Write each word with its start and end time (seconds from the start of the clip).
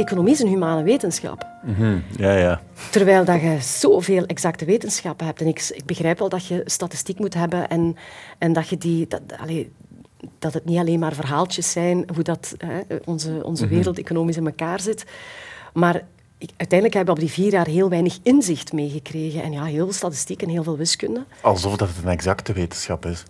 economie 0.00 0.32
is 0.32 0.40
een 0.40 0.48
humane 0.48 0.82
wetenschap. 0.82 1.46
Mhm, 1.64 1.98
Ja, 2.16 2.32
ja. 2.32 2.60
Terwijl 2.90 3.24
dat 3.24 3.40
je 3.40 3.56
zoveel 3.60 4.24
exacte 4.24 4.64
wetenschappen 4.64 5.26
hebt. 5.26 5.40
En 5.40 5.46
ik, 5.46 5.70
ik 5.74 5.84
begrijp 5.84 6.18
wel 6.18 6.28
dat 6.28 6.46
je 6.46 6.62
statistiek 6.64 7.18
moet 7.18 7.34
hebben 7.34 7.68
en, 7.68 7.96
en 8.38 8.52
dat, 8.52 8.68
je 8.68 8.78
die, 8.78 9.06
dat, 9.08 9.20
allee, 9.40 9.72
dat 10.38 10.54
het 10.54 10.64
niet 10.64 10.78
alleen 10.78 10.98
maar 10.98 11.12
verhaaltjes 11.14 11.70
zijn 11.72 12.04
hoe 12.14 12.22
dat, 12.24 12.54
hè, 12.58 12.80
onze, 13.04 13.40
onze 13.44 13.66
wereld 13.66 13.98
economisch 13.98 14.36
in 14.36 14.46
elkaar 14.46 14.80
zit. 14.80 15.04
Maar 15.72 16.02
ik, 16.38 16.50
uiteindelijk 16.56 16.94
hebben 16.94 17.14
we 17.14 17.20
op 17.20 17.26
die 17.26 17.34
vier 17.42 17.52
jaar 17.52 17.66
heel 17.66 17.88
weinig 17.88 18.18
inzicht 18.22 18.72
meegekregen. 18.72 19.42
En 19.42 19.52
ja, 19.52 19.64
heel 19.64 19.84
veel 19.84 19.92
statistiek 19.92 20.42
en 20.42 20.48
heel 20.48 20.62
veel 20.62 20.76
wiskunde. 20.76 21.24
Alsof 21.40 21.76
dat 21.76 21.88
het 21.88 21.96
een 22.04 22.10
exacte 22.10 22.52
wetenschap 22.52 23.06
is. 23.06 23.22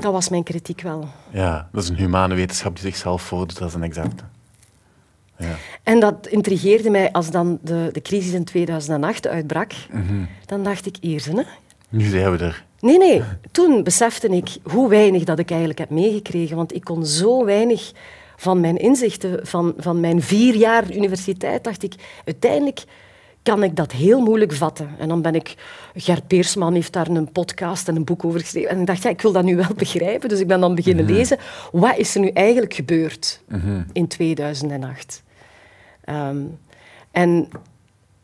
Dat 0.00 0.12
was 0.12 0.28
mijn 0.28 0.42
kritiek 0.42 0.80
wel. 0.80 1.08
Ja, 1.30 1.68
dat 1.72 1.82
is 1.82 1.88
een 1.88 1.96
humane 1.96 2.34
wetenschap 2.34 2.74
die 2.74 2.84
zichzelf 2.84 3.22
voordoet 3.22 3.60
als 3.62 3.74
een 3.74 3.82
exacte. 3.82 4.24
Ja. 5.38 5.56
En 5.82 6.00
dat 6.00 6.26
intrigeerde 6.26 6.90
mij 6.90 7.12
als 7.12 7.30
dan 7.30 7.58
de, 7.62 7.88
de 7.92 8.02
crisis 8.02 8.32
in 8.32 8.44
2008 8.44 9.26
uitbrak. 9.26 9.72
Dan 10.46 10.62
dacht 10.62 10.86
ik, 10.86 10.96
hè? 11.00 11.42
Nu 11.88 12.04
zijn 12.04 12.30
we 12.30 12.44
er. 12.44 12.64
Nee, 12.80 12.98
nee. 12.98 13.22
Toen 13.50 13.82
besefte 13.82 14.28
ik 14.28 14.56
hoe 14.62 14.88
weinig 14.88 15.24
dat 15.24 15.38
ik 15.38 15.48
eigenlijk 15.50 15.78
heb 15.78 15.90
meegekregen. 15.90 16.56
Want 16.56 16.74
ik 16.74 16.84
kon 16.84 17.06
zo 17.06 17.44
weinig 17.44 17.92
van 18.36 18.60
mijn 18.60 18.76
inzichten, 18.76 19.46
van, 19.46 19.74
van 19.76 20.00
mijn 20.00 20.22
vier 20.22 20.54
jaar 20.54 20.94
universiteit, 20.94 21.64
dacht 21.64 21.82
ik, 21.82 21.94
uiteindelijk 22.24 22.84
kan 23.42 23.62
ik 23.62 23.76
dat 23.76 23.92
heel 23.92 24.20
moeilijk 24.20 24.52
vatten. 24.52 24.90
En 24.98 25.08
dan 25.08 25.22
ben 25.22 25.34
ik... 25.34 25.54
Gert 25.94 26.26
Peersman 26.26 26.74
heeft 26.74 26.92
daar 26.92 27.08
een 27.08 27.32
podcast 27.32 27.88
en 27.88 27.96
een 27.96 28.04
boek 28.04 28.24
over 28.24 28.40
geschreven. 28.40 28.70
En 28.70 28.80
ik 28.80 28.86
dacht, 28.86 29.02
ja, 29.02 29.10
ik 29.10 29.20
wil 29.20 29.32
dat 29.32 29.44
nu 29.44 29.56
wel 29.56 29.74
begrijpen. 29.76 30.28
Dus 30.28 30.40
ik 30.40 30.46
ben 30.46 30.60
dan 30.60 30.74
beginnen 30.74 31.04
lezen. 31.04 31.38
Wat 31.72 31.96
is 31.96 32.14
er 32.14 32.20
nu 32.20 32.28
eigenlijk 32.28 32.74
gebeurd 32.74 33.42
in 33.92 34.08
2008? 34.08 35.22
Ehm, 36.08 36.36
en 37.10 37.48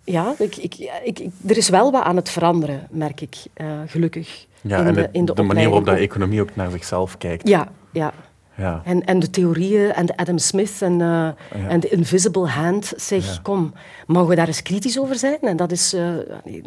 ja, 0.05 0.35
ik, 0.39 0.57
ik, 0.57 0.75
ik, 1.05 1.19
er 1.47 1.57
is 1.57 1.69
wel 1.69 1.91
wat 1.93 2.03
aan 2.03 2.17
het 2.17 2.29
veranderen, 2.31 2.87
merk 2.91 3.21
ik, 3.21 3.37
eh, 3.55 3.67
gelukkig. 3.87 4.47
Ja, 4.61 4.79
in 4.79 4.87
en 4.87 4.95
de, 4.95 5.01
de, 5.01 5.09
in 5.13 5.25
de, 5.25 5.35
de 5.35 5.43
manier 5.43 5.63
waarop 5.63 5.81
opleiding. 5.81 6.11
economie 6.11 6.41
ook 6.41 6.57
naar 6.57 6.71
zichzelf 6.71 7.19
kijkt. 7.19 7.49
Ja, 7.49 7.69
ja. 7.93 8.13
Ja. 8.57 8.81
En, 8.85 9.05
en 9.05 9.19
de 9.19 9.31
theorieën 9.31 9.93
en 9.93 10.07
de 10.07 10.17
Adam 10.17 10.39
Smith 10.39 10.83
en, 10.83 11.01
eh, 11.01 11.29
en 11.69 11.81
de 11.81 11.89
invisible 11.89 12.47
hand. 12.47 12.93
Zeg, 12.97 13.27
Ja. 13.27 13.39
kom, 13.43 13.73
mogen 14.07 14.29
we 14.29 14.35
daar 14.35 14.47
eens 14.47 14.63
kritisch 14.63 14.99
over 14.99 15.17
zijn? 15.17 15.39
En 15.41 15.57
dat 15.57 15.73
is... 15.73 15.93
eh, 15.93 16.17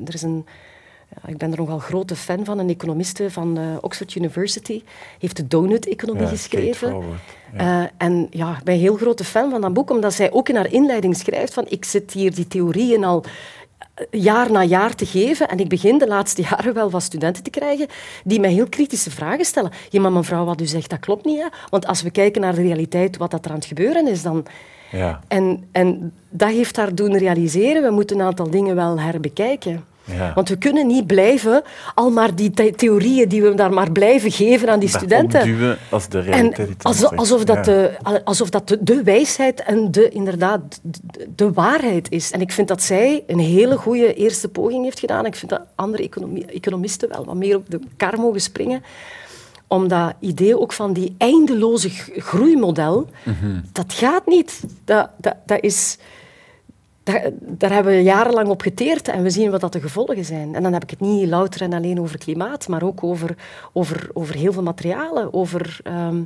er 0.06 0.14
is 0.14 0.22
een... 0.22 0.46
Ik 1.26 1.38
ben 1.38 1.52
er 1.52 1.58
nogal 1.58 1.80
grote 1.80 2.16
fan 2.16 2.46
van. 2.46 2.60
Een 2.60 2.70
economiste 2.70 3.32
van 3.32 3.58
eh, 3.58 3.64
Oxford 3.82 4.16
University 4.16 4.84
heeft 5.20 5.36
de 5.36 5.48
donut-economie 5.48 6.22
Ja, 6.22 6.28
geschreven. 6.28 6.96
ja. 7.54 7.84
Eh, 7.84 7.90
en 7.98 8.28
ja, 8.32 8.58
ik 8.58 8.64
ben 8.64 8.74
een 8.74 8.80
heel 8.80 8.96
grote 8.96 9.24
fan 9.24 9.50
van 9.50 9.62
dat 9.62 9.74
boek, 9.74 9.90
omdat 9.90 10.14
zij 10.14 10.32
ook 10.32 10.50
in 10.50 10.56
haar 10.56 10.72
inleiding 10.72 11.16
schrijft 11.16 11.54
van 11.54 11.66
ik 11.70 11.86
zit 11.86 12.12
hier 12.12 12.36
die 12.36 12.48
theorieën 12.48 13.04
al 13.04 13.24
eh, 13.94 14.06
jaar 14.22 14.52
na 14.52 14.64
jaar 14.64 14.96
te 14.96 15.06
geven 15.06 15.48
en 15.48 15.60
ik 15.60 15.70
begin 15.70 15.98
de 15.98 16.08
laatste 16.08 16.42
jaren 16.50 16.74
wel 16.74 16.90
van 16.90 17.02
studenten 17.02 17.44
te 17.44 17.50
krijgen 17.50 17.88
die 18.24 18.40
mij 18.40 18.52
heel 18.52 18.70
kritische 18.70 19.12
vragen 19.12 19.46
stellen. 19.46 19.72
Ja, 19.90 20.02
maar 20.02 20.12
mevrouw, 20.12 20.46
wat 20.46 20.62
u 20.62 20.66
zegt, 20.66 20.90
dat 20.90 21.00
klopt 21.00 21.26
niet. 21.26 21.40
Hè? 21.40 21.48
Want 21.70 21.88
als 21.88 22.02
we 22.02 22.10
kijken 22.12 22.42
naar 22.42 22.56
de 22.56 22.62
realiteit, 22.62 23.18
wat 23.18 23.32
dat 23.32 23.46
er 23.46 23.52
aan 23.52 23.58
het 23.58 23.66
gebeuren 23.66 24.08
is, 24.08 24.22
dan... 24.22 24.46
Ja. 24.92 25.20
En, 25.28 25.68
en 25.72 26.14
dat 26.30 26.50
heeft 26.50 26.76
haar 26.76 26.96
doen 26.96 27.18
realiseren, 27.18 27.84
we 27.84 27.90
moeten 27.92 28.20
een 28.20 28.26
aantal 28.26 28.50
dingen 28.50 28.76
wel 28.76 29.00
herbekijken. 29.00 29.86
Ja. 30.12 30.32
Want 30.36 30.50
we 30.50 30.58
kunnen 30.58 30.88
niet 30.88 31.08
blijven 31.08 31.62
al 31.96 32.10
maar 32.12 32.36
die 32.36 32.52
the- 32.52 32.74
theorieën 32.76 33.30
die 33.30 33.42
we 33.42 33.54
daar 33.54 33.74
maar 33.74 33.92
blijven 33.92 34.32
geven 34.32 34.70
aan 34.70 34.80
die 34.80 34.92
Dat 34.92 35.00
studenten. 35.02 35.78
als 35.90 36.08
de 36.10 36.20
realiteit 36.20 36.70
iets 36.70 36.84
alsof, 37.16 37.44
dat, 37.44 37.66
de, 37.66 37.92
alsof 38.24 38.50
dat 38.50 38.68
de, 38.68 38.78
de 38.82 39.04
wijsheid 39.04 39.64
en 39.64 39.92
de, 39.92 40.10
inderdaad 40.10 40.80
de, 40.82 41.28
de 41.36 41.52
waarheid 41.54 42.12
is. 42.12 42.32
En 42.32 42.42
ik 42.42 42.52
vind 42.52 42.68
dat 42.68 42.82
zij 42.84 43.24
een 43.28 43.40
hele 43.40 43.76
goede 43.78 44.14
eerste 44.14 44.48
poging 44.50 44.84
heeft 44.84 45.00
gedaan. 45.00 45.26
Ik 45.26 45.36
vind 45.36 45.52
dat 45.52 45.62
andere 45.76 46.04
economie, 46.04 46.46
economisten 46.46 47.10
wel 47.10 47.26
wat 47.26 47.36
meer 47.36 47.56
op 47.56 47.70
de 47.70 47.80
kar 47.98 48.20
mogen 48.20 48.42
springen. 48.42 48.84
Om 49.68 49.88
dat 49.88 50.14
idee 50.20 50.60
ook 50.60 50.74
van 50.74 50.94
die 50.94 51.16
eindeloze 51.18 51.90
groeimodel, 52.16 53.08
Mhm. 53.24 53.60
dat 53.72 53.94
gaat 53.94 54.26
niet. 54.26 54.60
Dat, 54.86 55.10
dat, 55.18 55.36
dat 55.46 55.62
is... 55.64 55.98
Daar, 57.08 57.30
daar 57.42 57.72
hebben 57.74 57.94
we 57.94 58.02
jarenlang 58.04 58.48
op 58.48 58.62
geteerd 58.62 59.08
en 59.08 59.24
we 59.24 59.30
zien 59.30 59.52
wat 59.52 59.62
dat 59.62 59.74
de 59.74 59.82
gevolgen 59.82 60.26
zijn. 60.26 60.56
En 60.56 60.64
dan 60.64 60.74
heb 60.74 60.84
ik 60.84 60.90
het 60.90 61.00
niet 61.00 61.28
louter 61.30 61.62
en 61.62 61.74
alleen 61.74 62.00
over 62.00 62.18
klimaat, 62.18 62.68
maar 62.68 62.84
ook 62.84 63.04
over, 63.04 63.36
over, 63.74 64.10
over 64.14 64.36
heel 64.36 64.54
veel 64.54 64.64
materialen. 64.64 65.34
Over, 65.34 65.80
ehm, 65.84 66.22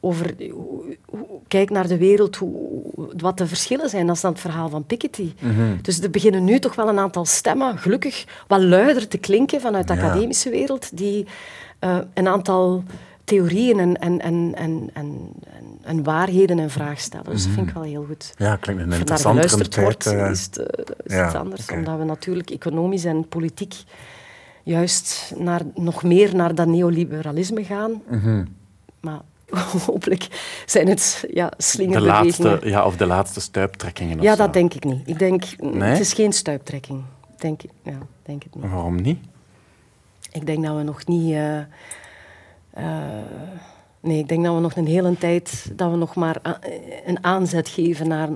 over 0.00 0.34
hoe- 0.50 0.96
hoe- 1.06 1.26
kijk 1.48 1.70
naar 1.70 1.88
de 1.88 1.96
wereld, 1.98 2.36
hoe, 2.36 2.52
wat 3.16 3.38
de 3.38 3.46
verschillen 3.46 3.88
zijn. 3.88 4.06
Dat 4.06 4.16
is 4.16 4.22
dan 4.22 4.32
het 4.32 4.40
verhaal 4.40 4.68
van 4.68 4.84
Piketty. 4.84 5.32
Dus 5.82 6.00
er 6.00 6.10
beginnen 6.10 6.44
nu 6.44 6.58
toch 6.58 6.74
wel 6.74 6.88
een 6.88 6.98
aantal 6.98 7.24
stemmen, 7.24 7.78
gelukkig, 7.78 8.24
wat 8.46 8.62
luider 8.62 9.08
te 9.08 9.18
klinken 9.18 9.60
vanuit 9.60 9.88
de 9.88 9.94
Ja. 9.94 10.00
academische 10.00 10.50
wereld, 10.50 10.96
die 10.96 11.26
eh, 11.78 11.98
een 12.14 12.28
aantal 12.28 12.82
theorieën 13.24 13.78
en, 13.78 13.96
en, 14.00 14.20
en, 14.20 14.52
en, 14.54 14.90
en, 14.94 15.30
en, 15.58 15.77
en 15.88 16.02
waarheden 16.02 16.58
in 16.58 16.70
vraag 16.70 17.00
stellen. 17.00 17.30
Dus 17.30 17.44
dat 17.44 17.52
vind 17.52 17.68
ik 17.68 17.74
wel 17.74 17.82
heel 17.82 18.04
goed. 18.04 18.34
Ja, 18.36 18.56
klinkt 18.56 18.82
een 18.82 18.92
er 18.92 19.68
tijd. 19.68 19.74
wordt, 19.74 20.06
eh. 20.06 20.30
is 20.30 20.44
het, 20.44 20.56
eh, 20.56 20.84
is 21.04 21.14
ja, 21.14 21.26
het 21.26 21.34
anders. 21.34 21.70
Omdat 21.70 21.98
we 21.98 22.04
natuurlijk 22.04 22.50
economisch 22.50 23.04
en 23.04 23.28
politiek 23.28 23.74
juist 24.62 25.32
naar, 25.36 25.60
nog 25.74 26.02
meer 26.02 26.34
naar 26.34 26.54
dat 26.54 26.66
neoliberalisme 26.66 27.64
gaan. 27.64 28.02
Mhm. 28.08 28.44
Maar 29.00 29.20
hopelijk 29.86 30.28
zijn 30.66 30.88
het 30.88 31.24
ja, 31.30 31.48
de 31.48 31.62
slingerbewegingen. 31.62 32.50
laatste, 32.50 32.68
ja, 32.68 32.86
of 32.86 32.96
de 32.96 33.06
laatste 33.06 33.40
stuiptrekkingen. 33.40 34.18
of 34.18 34.24
Ja, 34.24 34.36
zo. 34.36 34.42
dat 34.42 34.52
denk 34.52 34.74
ik 34.74 34.84
niet. 34.84 35.08
Ik 35.08 35.18
denk, 35.18 35.44
mm, 35.58 35.76
Nee? 35.76 35.88
het 35.90 36.00
is 36.00 36.12
geen 36.12 36.32
stuiptrekking. 36.32 37.02
Denk, 37.36 37.60
ja, 37.82 37.98
denk 38.22 38.42
het 38.42 38.54
niet. 38.54 38.64
Waarom 38.70 39.00
niet? 39.02 39.18
Ik 40.32 40.46
denk 40.46 40.64
dat 40.64 40.76
we 40.76 40.82
nog 40.82 41.06
niet... 41.06 41.32
eh, 41.32 41.58
eh, 41.58 41.64
nee, 44.00 44.18
ik 44.18 44.28
denk 44.28 44.44
dat 44.44 44.54
we 44.54 44.60
nog 44.60 44.76
een 44.76 44.86
hele 44.86 45.18
tijd... 45.18 45.70
Dat 45.72 45.90
we 45.90 45.96
nog 45.96 46.14
maar 46.14 46.60
een 47.06 47.24
aanzet 47.24 47.68
geven 47.68 48.08
naar, 48.08 48.28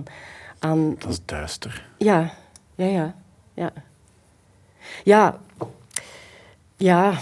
aan... 0.58 0.96
Dat 0.98 1.10
is 1.10 1.20
duister. 1.24 1.86
Ja, 1.98 2.32
ja, 2.74 2.86
ja. 2.86 3.14
Ja, 3.54 3.72
ja. 5.04 5.38
ja. 6.76 7.18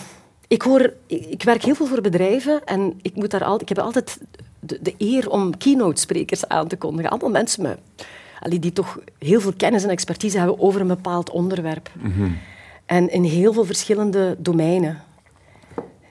Ik, 0.49 0.63
hoor, 0.63 0.93
ik, 1.07 1.27
ik 1.27 1.43
werk 1.43 1.63
heel 1.63 1.75
veel 1.75 1.87
voor 1.87 2.01
bedrijven 2.01 2.65
en 2.65 2.99
ik, 3.03 3.15
moet 3.15 3.31
daar 3.31 3.45
altijd, 3.45 3.71
ik 3.71 3.77
heb 3.77 3.85
altijd 3.85 4.19
de, 4.61 4.79
de 4.83 4.95
eer 4.99 5.31
om 5.31 5.57
keynote-sprekers 5.57 6.49
aan 6.49 6.69
te 6.69 6.77
kondigen. 6.77 7.11
Allemaal 7.11 7.31
mensen 7.31 7.79
die 8.61 8.73
toch 8.73 8.99
heel 9.19 9.41
veel 9.41 9.53
kennis 9.57 9.83
en 9.83 9.91
expertise 9.91 10.39
hebben 10.39 10.61
over 10.61 10.81
een 10.81 10.87
bepaald 10.87 11.31
onderwerp. 11.31 11.91
En 12.87 13.11
in 13.11 13.25
heel 13.25 13.53
veel 13.53 13.65
verschillende 13.65 14.37
domeinen. 14.39 15.03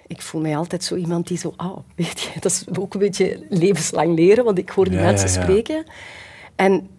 Ik 0.09 0.22
voel 0.22 0.42
mij 0.42 0.58
altijd 0.58 0.84
zo 0.84 0.96
iemand 0.96 1.28
die 1.28 1.38
zo... 1.38 1.53
Oh, 1.58 1.78
weet 1.96 2.20
je, 2.20 2.30
dat 2.40 2.52
is 2.52 2.64
ook 2.80 2.94
een 2.94 3.00
beetje 3.00 3.46
levenslang 3.50 4.16
leren, 4.16 4.44
want 4.44 4.58
ik 4.58 4.70
hoor 4.70 4.86
die 4.86 4.94
Ja, 4.97 5.03
mensen 5.03 5.30
ja, 5.30 5.36
ja. 5.36 5.42
spreken. 5.42 5.84
En 6.56 6.90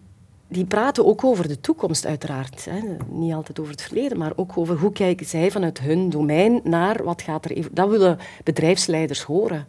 die 0.49 0.65
praten 0.65 1.07
ook 1.07 1.25
over 1.25 1.49
de 1.49 1.61
toekomst, 1.61 2.07
uiteraard. 2.07 2.65
Hè. 2.65 2.79
Niet 3.09 3.33
altijd 3.33 3.61
over 3.61 3.73
het 3.73 3.83
verleden, 3.83 4.19
maar 4.19 4.33
ook 4.37 4.59
over 4.59 4.77
hoe 4.77 4.93
kijken 4.93 5.27
zij 5.27 5.51
vanuit 5.51 5.81
hun 5.81 6.11
domein 6.11 6.61
naar 6.65 7.05
wat 7.05 7.23
gaat 7.23 7.45
er... 7.45 7.51
even- 7.51 7.75
Dat 7.75 7.89
willen 7.91 8.19
bedrijfsleiders 8.45 9.23
horen. 9.23 9.67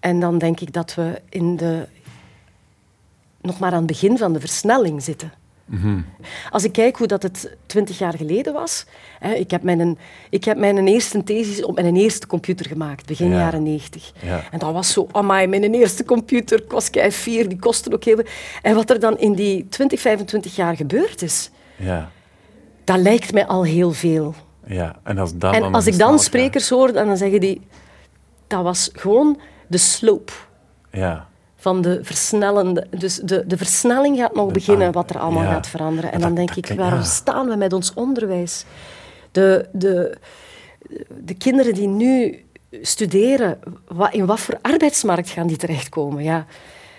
En 0.00 0.20
dan 0.20 0.38
denk 0.38 0.60
ik 0.60 0.72
dat 0.72 0.94
we 0.94 1.20
in 1.28 1.56
de, 1.56 1.86
nog 3.40 3.58
maar 3.58 3.70
aan 3.72 3.76
het 3.78 3.86
begin 3.86 4.18
van 4.18 4.32
de 4.32 4.40
versnelling 4.40 5.02
zitten. 5.02 5.32
Als 6.50 6.64
ik 6.64 6.72
kijk 6.72 6.96
hoe 6.96 7.06
dat 7.06 7.22
het 7.22 7.56
twintig 7.66 7.98
jaar 7.98 8.14
geleden 8.14 8.52
was. 8.52 8.84
Hè, 9.18 9.32
ik, 9.32 9.50
heb 9.50 9.62
mijn, 9.62 9.98
ik 10.30 10.44
heb 10.44 10.56
mijn 10.56 10.86
eerste 10.86 11.24
thesis 11.24 11.64
op 11.64 11.74
mijn 11.74 11.96
eerste 11.96 12.26
computer 12.26 12.66
gemaakt, 12.66 13.06
begin 13.06 13.28
Ja. 13.30 13.36
jaren 13.36 13.62
negentig. 13.62 14.12
Ja. 14.20 14.42
En 14.50 14.58
dat 14.58 14.72
was 14.72 14.92
zo, 14.92 15.06
amai, 15.12 15.46
mijn 15.46 15.74
eerste 15.74 16.04
computer, 16.04 16.62
ik 16.62 16.70
was 16.70 16.90
kei 16.90 17.10
fier, 17.12 17.48
die 17.48 17.58
kostte 17.58 17.92
ook 17.92 18.04
heel 18.04 18.16
veel. 18.16 18.26
En 18.62 18.74
wat 18.74 18.90
er 18.90 19.00
dan 19.00 19.18
in 19.18 19.32
die 19.32 19.68
20, 19.68 20.00
25 20.00 20.56
jaar 20.56 20.76
gebeurd 20.76 21.22
is, 21.22 21.50
Ja. 21.76 22.10
dat 22.84 22.98
lijkt 22.98 23.32
mij 23.32 23.46
al 23.46 23.64
heel 23.64 23.92
veel. 23.92 24.34
ja. 24.66 24.96
En 25.04 25.18
als, 25.18 25.36
dat 25.36 25.54
En 25.54 25.60
dan 25.60 25.74
als 25.74 25.86
ik 25.86 25.98
dan 25.98 26.18
sprekers 26.18 26.68
hoor, 26.68 26.92
dan 26.92 27.16
zeggen 27.16 27.40
die... 27.40 27.60
Dat 28.46 28.62
was 28.62 28.90
gewoon 28.92 29.40
de 29.66 29.78
slope 29.78 30.32
Ja. 30.92 31.27
Van 31.58 31.80
de 31.82 31.98
versnellende... 32.02 32.86
Dus 32.90 33.14
de, 33.14 33.46
de 33.46 33.56
versnelling 33.56 34.18
gaat 34.18 34.34
nog 34.34 34.52
beginnen, 34.52 34.88
ah, 34.88 34.94
wat 34.94 35.10
er 35.10 35.18
allemaal 35.18 35.42
ja. 35.42 35.52
gaat 35.52 35.66
veranderen. 35.66 36.12
En 36.12 36.20
dan 36.20 36.34
denk 36.34 36.54
ik, 36.54 36.66
waarom 36.76 37.02
staan 37.02 37.48
we 37.48 37.56
met 37.56 37.72
ons 37.72 37.94
onderwijs? 37.94 38.64
De, 39.32 39.68
de, 39.72 40.18
de 41.08 41.34
kinderen 41.34 41.74
die 41.74 41.88
nu 41.88 42.44
studeren, 42.82 43.58
wat, 43.88 44.12
in 44.12 44.26
wat 44.26 44.40
voor 44.40 44.58
arbeidsmarkt 44.62 45.30
gaan 45.30 45.46
die 45.46 45.56
terechtkomen? 45.56 46.22
Ja, 46.22 46.46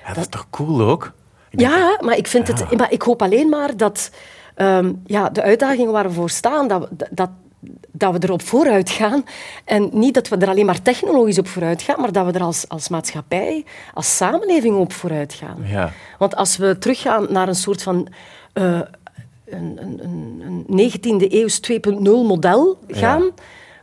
ja, 0.06 0.14
dat 0.14 0.18
is 0.18 0.30
toch 0.30 0.48
cool 0.50 0.82
ook? 0.82 1.12
Ja 1.50 1.98
maar, 2.02 2.18
ik 2.18 2.28
vind 2.28 2.48
het, 2.48 2.78
maar 2.78 2.92
ik 2.92 3.02
hoop 3.02 3.22
alleen 3.22 3.50
maar 3.50 3.78
dat 3.78 4.12
ehm, 4.56 4.94
ja, 5.06 5.30
de 5.30 5.42
uitdagingen 5.42 5.92
waar 5.92 6.08
we 6.08 6.14
voor 6.14 6.30
staan, 6.30 6.68
dat, 6.68 6.90
dat, 7.12 7.30
dat 7.92 8.14
we 8.14 8.20
erop 8.22 8.42
vooruit 8.42 8.90
gaan. 8.90 9.26
En 9.66 9.90
niet 9.94 10.14
dat 10.14 10.28
we 10.28 10.38
er 10.38 10.48
alleen 10.48 10.66
maar 10.66 10.82
technologisch 10.82 11.38
op 11.38 11.48
vooruit 11.48 11.82
gaan, 11.82 12.02
maar 12.02 12.12
dat 12.12 12.26
we 12.26 12.32
er 12.32 12.44
als, 12.44 12.68
als 12.68 12.90
maatschappij, 12.90 13.66
als 13.94 14.16
samenleving 14.16 14.76
op 14.76 14.94
vooruit 14.94 15.34
gaan. 15.34 15.58
Ja. 15.64 15.92
Want 16.18 16.36
als 16.36 16.58
we 16.58 16.78
teruggaan 16.78 17.28
naar 17.30 17.48
een 17.48 17.56
soort 17.56 17.84
van 17.84 18.08
uh, 18.54 18.82
een, 19.46 19.80
een, 19.82 20.66
een 20.68 20.92
19e 20.92 21.32
eeuws 21.32 21.60
2.0 21.72 22.02
model 22.02 22.78
gaan. 22.88 23.24
Ja. 23.24 23.32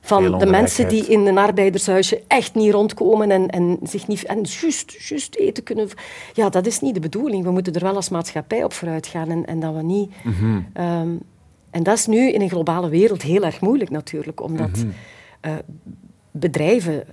Van 0.01 0.39
de 0.39 0.47
mensen 0.47 0.89
die 0.89 1.07
in 1.07 1.27
een 1.27 1.39
arbeidershuisje 1.39 2.23
echt 2.27 2.55
niet 2.55 2.73
rondkomen 2.73 3.31
en, 3.31 3.49
en 3.49 3.79
zich 3.83 4.07
niet 4.07 4.25
en 4.25 4.41
juist, 4.43 5.09
juist 5.09 5.35
eten 5.35 5.63
kunnen. 5.63 5.89
Ja, 6.33 6.49
dat 6.49 6.67
is 6.67 6.81
niet 6.81 6.95
de 6.95 7.01
bedoeling. 7.01 7.45
We 7.45 7.51
moeten 7.51 7.73
er 7.73 7.83
wel 7.83 7.95
als 7.95 8.09
maatschappij 8.09 8.65
op 8.65 8.73
vooruit 8.73 9.07
gaan 9.07 9.31
en, 9.31 9.47
en 9.47 9.61
dat 9.61 9.75
we 9.75 9.83
niet. 9.83 10.11
Mhm. 10.23 10.61
Ehm, 10.73 11.09
en 11.77 11.83
dat 11.83 11.99
is 11.99 12.07
nu 12.07 12.31
in 12.33 12.41
een 12.41 12.49
globale 12.51 12.89
wereld 12.89 13.23
heel 13.23 13.43
erg 13.45 13.61
moeilijk 13.61 13.91
natuurlijk, 13.91 14.41
omdat 14.43 14.71
Mhm. 14.77 14.87
eh, 15.41 15.53
bedrijven 16.31 17.05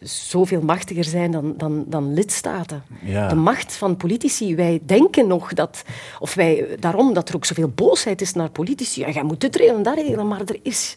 zoveel 0.00 0.60
machtiger 0.62 1.04
zijn 1.04 1.30
dan, 1.30 1.54
dan, 1.56 1.84
dan 1.88 2.12
lidstaten. 2.14 2.82
Ja. 3.04 3.28
De 3.28 3.34
macht 3.34 3.76
van 3.76 3.96
politici, 3.96 4.54
wij 4.56 4.80
denken 4.86 5.26
nog 5.26 5.52
dat, 5.54 5.84
of 6.18 6.34
wij, 6.34 6.76
daarom 6.80 7.14
dat 7.14 7.28
er 7.28 7.36
ook 7.36 7.44
zoveel 7.44 7.68
boosheid 7.68 8.20
is 8.20 8.32
naar 8.32 8.50
politici. 8.50 9.00
Ja, 9.00 9.10
jij 9.10 9.22
moet 9.22 9.40
dit 9.40 9.56
regelen, 9.56 9.82
dat 9.82 9.94
regelen, 9.94 10.28
maar 10.28 10.40
er 10.40 10.58
is 10.62 10.96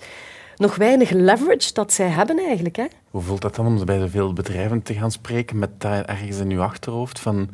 nog 0.55 0.75
weinig 0.75 1.09
leverage 1.09 1.73
dat 1.73 1.93
zij 1.93 2.07
hebben 2.07 2.37
eigenlijk. 2.39 2.75
Hè? 2.75 2.85
Hoe 3.11 3.21
voelt 3.21 3.41
dat 3.41 3.55
dan 3.55 3.65
om 3.65 3.85
bij 3.85 3.99
zoveel 3.99 4.33
bedrijven 4.33 4.81
te 4.83 4.93
gaan 4.93 5.11
spreken 5.11 5.59
met 5.59 5.69
dat 5.81 6.05
ergens 6.05 6.37
in 6.37 6.49
je 6.49 6.59
achterhoofd? 6.59 7.19
Van, 7.19 7.49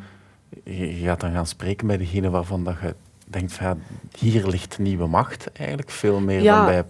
je 0.63 0.99
je 0.99 1.05
gaat 1.05 1.19
dan 1.19 1.31
gaan 1.31 1.47
spreken 1.47 1.87
bij 1.87 1.97
degene 1.97 2.29
waarvan 2.29 2.63
dat 2.63 2.75
je 2.81 2.95
denkt 3.25 3.53
van 3.53 3.65
ja, 3.67 3.77
hier 4.19 4.47
ligt 4.47 4.77
nieuwe 4.79 5.07
macht 5.07 5.51
eigenlijk, 5.53 5.89
veel 5.89 6.19
meer 6.19 6.41
Ja. 6.41 6.55
dan 6.55 6.65
bij... 6.65 6.83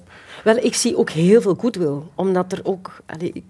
Wel, 0.43 0.57
ik 0.65 0.73
zie 0.75 0.97
ook 0.97 1.09
heel 1.09 1.41
veel 1.41 1.55
goodwill, 1.55 1.97
omdat 2.15 2.51
er 2.51 2.59
ook... 2.63 3.01
allee, 3.05 3.31
ik- 3.33 3.43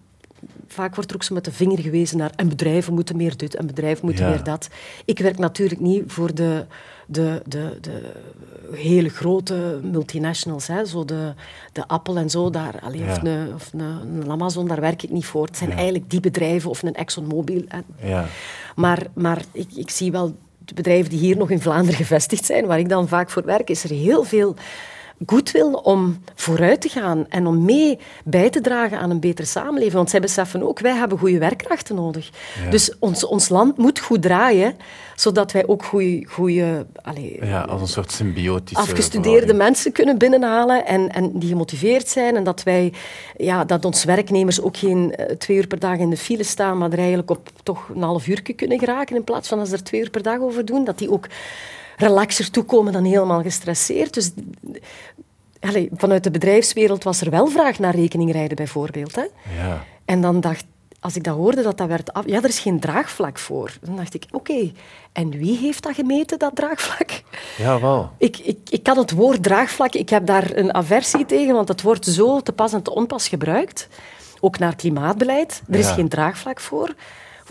vaak 0.67 0.95
wordt 0.95 1.09
er 1.09 1.15
ook 1.15 1.23
zo 1.23 1.33
met 1.33 1.45
de 1.45 1.51
vinger 1.51 1.79
gewezen 1.79 2.17
naar 2.17 2.31
en 2.35 2.49
bedrijven 2.49 2.93
moeten 2.93 3.15
meer 3.17 3.37
dit 3.37 3.55
en 3.55 3.67
bedrijven 3.67 4.05
moeten 4.05 4.25
Ja. 4.25 4.31
meer 4.31 4.43
dat. 4.43 4.67
Ik 5.05 5.19
werk 5.19 5.37
natuurlijk 5.37 5.79
niet 5.81 6.03
voor 6.07 6.33
de, 6.35 6.65
de, 7.07 7.41
de, 7.45 7.77
de 7.81 8.11
hele 8.73 9.09
grote 9.09 9.79
multinationals, 9.83 10.67
hè, 10.67 10.85
zo 10.85 11.05
de, 11.05 11.33
de 11.71 11.88
Apple 11.88 12.19
en 12.19 12.29
zo, 12.29 12.49
daar, 12.49 12.79
allee, 12.81 13.03
of, 13.03 13.21
een, 13.23 13.53
of 13.53 13.73
een, 13.73 14.31
Amazon, 14.31 14.67
daar 14.67 14.81
werk 14.81 15.03
ik 15.03 15.09
niet 15.11 15.25
voor. 15.25 15.45
Het 15.45 15.57
zijn 15.57 15.69
Ja. 15.69 15.75
eigenlijk 15.75 16.09
die 16.09 16.19
bedrijven, 16.19 16.69
of 16.69 16.83
een 16.83 16.93
ExxonMobil. 16.95 17.61
hè. 17.67 18.07
Ja. 18.09 18.25
Maar, 18.75 19.07
maar 19.13 19.41
ik, 19.51 19.67
ik 19.75 19.89
zie 19.89 20.11
wel 20.11 20.35
de 20.65 20.73
bedrijven 20.73 21.09
die 21.09 21.19
hier 21.19 21.38
nog 21.38 21.50
in 21.50 21.62
Vlaanderen 21.62 21.95
gevestigd 21.95 22.45
zijn, 22.45 22.65
waar 22.65 22.79
ik 22.79 22.89
dan 22.89 23.07
vaak 23.07 23.29
voor 23.29 23.45
werk, 23.45 23.69
is 23.69 23.83
er 23.83 23.89
heel 23.89 24.23
veel 24.23 24.56
goedwil 25.25 25.73
om 25.73 26.23
vooruit 26.35 26.81
te 26.81 26.89
gaan 26.89 27.25
en 27.29 27.47
om 27.47 27.65
mee 27.65 28.00
bij 28.23 28.50
te 28.50 28.62
dragen 28.62 29.00
aan 29.00 29.09
een 29.09 29.19
betere 29.19 29.47
samenleving. 29.47 29.94
Want 29.94 30.09
zij 30.09 30.19
beseffen 30.19 30.63
ook, 30.63 30.79
wij 30.79 30.95
hebben 30.95 31.17
goede 31.17 31.38
werkkrachten 31.38 31.95
nodig. 31.95 32.29
Ja. 32.63 32.69
Dus 32.69 32.94
ons, 33.00 33.25
ons 33.25 33.50
land 33.50 33.77
moet 33.77 34.00
goed 34.00 34.21
draaien, 34.21 34.77
zodat 35.15 35.51
wij 35.51 35.67
ook 35.67 35.83
goede, 35.83 36.25
goede 36.27 36.85
ja, 37.41 37.62
als 37.62 37.81
een 37.81 37.88
soort 37.88 38.12
symbiotische... 38.12 38.81
afgestudeerde 38.83 39.29
verhouding. 39.29 39.57
mensen 39.57 39.91
kunnen 39.91 40.17
binnenhalen 40.17 40.85
en, 40.85 41.09
en 41.09 41.39
die 41.39 41.50
gemotiveerd 41.50 42.07
zijn. 42.07 42.35
En 42.35 42.44
dat, 42.44 42.63
wij, 42.63 42.94
ja, 43.38 43.65
dat 43.65 43.85
onze 43.85 44.07
werknemers 44.07 44.62
ook 44.62 44.77
geen 44.77 45.15
eh, 45.15 45.35
twee 45.35 45.57
uur 45.57 45.67
per 45.67 45.79
dag 45.79 45.97
in 45.97 46.09
de 46.09 46.17
file 46.17 46.44
staan, 46.44 46.77
maar 46.77 46.91
er 46.91 46.97
eigenlijk 46.97 47.29
op 47.29 47.50
toch 47.63 47.89
een 47.95 48.01
half 48.01 48.27
uur 48.27 48.53
kunnen 48.56 48.79
geraken 48.79 49.15
in 49.15 49.23
plaats 49.23 49.47
van 49.47 49.59
als 49.59 49.69
ze 49.69 49.75
er 49.75 49.83
twee 49.83 50.01
uur 50.01 50.09
per 50.09 50.23
dag 50.23 50.39
over 50.39 50.65
doen. 50.65 50.83
Dat 50.83 50.97
die 50.97 51.12
ook 51.12 51.27
relaxer 51.95 52.51
toekomen 52.51 52.94
dan 52.94 53.03
helemaal 53.03 53.42
gestresseerd. 53.42 54.13
Dus 54.13 54.31
vanuit 55.95 56.24
de 56.24 56.31
bedrijfswereld 56.31 57.03
was 57.03 57.21
er 57.21 57.30
wel 57.30 57.47
vraag 57.47 57.80
naar 57.80 57.95
rekeningrijden 57.95 58.56
bijvoorbeeld. 58.56 59.15
Hè? 59.15 59.25
Ja. 59.57 59.83
En 60.06 60.21
dan 60.21 60.39
dacht 60.39 60.65
als 61.00 61.15
ik 61.15 61.24
dat 61.24 61.36
hoorde, 61.36 61.62
dat 61.62 61.77
dat 61.77 61.88
werd 61.88 62.13
af... 62.13 62.24
Ja, 62.27 62.38
er 62.38 62.45
is 62.50 62.59
geen 62.59 62.80
draagvlak 62.80 63.39
voor. 63.39 63.71
Dan 63.81 63.95
dacht 63.95 64.13
ik, 64.13 64.25
oké, 64.31 64.71
en 65.12 65.30
wie 65.30 65.57
heeft 65.57 65.83
dat 65.83 65.95
gemeten, 65.95 66.39
dat 66.39 66.56
draagvlak? 66.56 67.21
Jawel. 67.57 68.09
Ik, 68.18 68.38
ik, 68.38 68.57
ik 68.69 68.83
kan 68.83 68.98
het 68.98 69.12
woord 69.12 69.44
draagvlak, 69.44 69.94
ik 69.94 70.09
heb 70.09 70.25
daar 70.25 70.51
een 70.56 70.74
aversie 70.74 71.25
tegen, 71.25 71.53
want 71.53 71.68
het 71.68 71.81
wordt 71.81 72.06
zo 72.06 72.41
te 72.41 72.51
pas 72.51 72.74
en 72.74 72.81
te 72.81 72.94
onpas 72.95 73.27
gebruikt. 73.27 73.88
Ook 74.39 74.59
naar 74.59 74.75
klimaatbeleid. 74.75 75.62
Er 75.69 75.80
is 75.80 75.88
Ja. 75.88 75.94
geen 75.94 76.09
draagvlak 76.09 76.59
voor. 76.59 76.94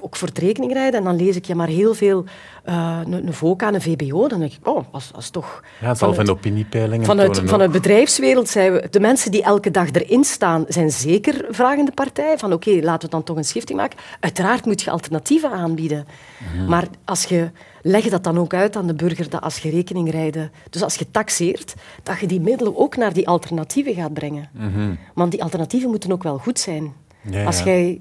Ook 0.04 0.16
voor 0.16 0.28
het 0.28 0.38
rekeningrijden. 0.38 0.98
En 0.98 1.04
dan 1.04 1.16
lees 1.16 1.36
ik 1.36 1.44
je 1.44 1.54
maar 1.54 1.68
heel 1.68 1.94
veel, 1.94 2.24
eh, 2.64 3.00
een, 3.04 3.26
een 3.26 3.32
VOCA, 3.32 3.72
een 3.74 3.80
VBO. 3.80 4.28
Dan 4.28 4.38
denk 4.38 4.52
ik, 4.52 4.68
oh, 4.68 4.84
als, 4.90 5.10
als 5.14 5.30
toch... 5.30 5.62
Ja, 5.80 5.96
vanuit- 5.96 6.26
de 6.26 6.32
opiniepeilingen 6.32 7.06
Vanuit, 7.06 7.42
vanuit 7.44 7.72
bedrijfswereld 7.72 8.48
zijn 8.48 8.72
we... 8.72 8.86
De 8.90 9.00
mensen 9.00 9.30
die 9.30 9.42
elke 9.42 9.70
dag 9.70 9.90
erin 9.92 10.24
staan, 10.24 10.64
zijn 10.68 10.90
zeker 10.90 11.46
vragende 11.50 11.92
partij. 11.92 12.38
Van 12.38 12.52
oké, 12.52 12.70
laten 12.82 13.08
we 13.08 13.14
dan 13.14 13.22
toch 13.22 13.36
een 13.36 13.44
schifting 13.44 13.78
maken. 13.78 13.98
Uiteraard 14.20 14.64
moet 14.64 14.82
je 14.82 14.90
alternatieven 14.90 15.50
aanbieden. 15.50 16.06
Mhm. 16.54 16.68
Maar 16.68 16.86
als 17.04 17.24
je... 17.24 17.50
Leg 17.86 18.08
dat 18.08 18.24
dan 18.24 18.38
ook 18.38 18.54
uit 18.54 18.76
aan 18.76 18.86
de 18.86 18.94
burger, 18.94 19.30
dat 19.30 19.40
als 19.40 19.58
je 19.58 19.70
rekening 19.70 20.10
rijden... 20.10 20.52
Dus 20.70 20.82
als 20.82 20.94
je 20.94 21.10
taxeert, 21.10 21.74
dat 22.02 22.18
je 22.20 22.26
die 22.26 22.40
middelen 22.40 22.76
ook 22.76 22.96
naar 22.96 23.12
die 23.12 23.28
alternatieven 23.28 23.94
gaat 23.94 24.12
brengen. 24.12 24.48
Want 25.14 25.30
die 25.30 25.42
alternatieven 25.42 25.90
moeten 25.90 26.12
ook 26.12 26.22
wel 26.22 26.38
goed 26.38 26.58
zijn. 26.58 26.92
Mhm. 27.22 27.34
Ja, 27.34 27.44
Als 27.44 27.58
ja. 27.58 27.64
jij... 27.64 28.00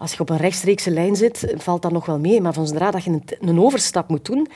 Als 0.00 0.12
je 0.12 0.20
op 0.20 0.30
een 0.30 0.36
rechtstreekse 0.36 0.90
lijn 0.90 1.16
zit, 1.16 1.54
valt 1.56 1.82
dat 1.82 1.92
nog 1.92 2.06
wel 2.06 2.18
mee. 2.18 2.40
Maar 2.40 2.52
van 2.52 2.66
zodra 2.66 2.90
dat 2.90 3.04
je 3.04 3.20
een, 3.40 3.60
overstap 3.60 4.08
moet 4.08 4.24
doen 4.24 4.48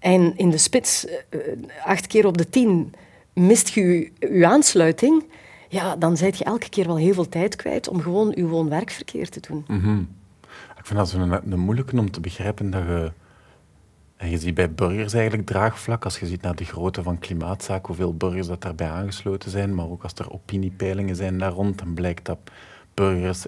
en 0.00 0.36
in 0.36 0.50
de 0.50 0.58
spits 0.58 1.06
eh, 1.06 1.38
acht 1.84 2.06
keer 2.06 2.26
op 2.26 2.38
de 2.38 2.48
tien 2.48 2.94
mist 3.32 3.68
je 3.68 4.10
je, 4.18 4.46
aansluiting, 4.46 5.24
ja, 5.68 5.96
dan 5.96 6.16
zijt 6.16 6.38
je 6.38 6.44
elke 6.44 6.68
keer 6.68 6.86
wel 6.86 6.96
heel 6.96 7.14
veel 7.14 7.28
tijd 7.28 7.56
kwijt 7.56 7.88
om 7.88 8.00
gewoon 8.00 8.32
je 8.36 8.46
woon-werkverkeer 8.46 9.28
te 9.28 9.40
doen. 9.40 9.64
Mhm. 9.68 9.98
Ik 10.78 10.86
vind 10.86 10.98
dat 10.98 11.12
een, 11.12 11.52
een 11.52 11.60
moeilijke 11.60 11.98
om 11.98 12.10
te 12.10 12.20
begrijpen 12.20 12.70
dat 12.70 12.82
je... 12.82 13.12
En 14.16 14.30
je 14.30 14.38
ziet 14.38 14.54
bij 14.54 14.72
burgers 14.72 15.12
eigenlijk 15.12 15.46
draagvlak, 15.46 16.04
als 16.04 16.18
je 16.18 16.26
ziet 16.26 16.42
naar 16.42 16.56
de 16.56 16.64
grootte 16.64 17.02
van 17.02 17.18
klimaatzaak, 17.18 17.86
hoeveel 17.86 18.14
burgers 18.14 18.46
dat 18.46 18.62
daarbij 18.62 18.90
aangesloten 18.90 19.50
zijn, 19.50 19.74
maar 19.74 19.90
ook 19.90 20.02
als 20.02 20.12
er 20.14 20.32
opiniepeilingen 20.32 21.16
zijn 21.16 21.38
daar 21.38 21.52
rond, 21.52 21.78
dan 21.78 21.94
blijkt 21.94 22.24
dat 22.24 22.38
burgers 22.94 23.46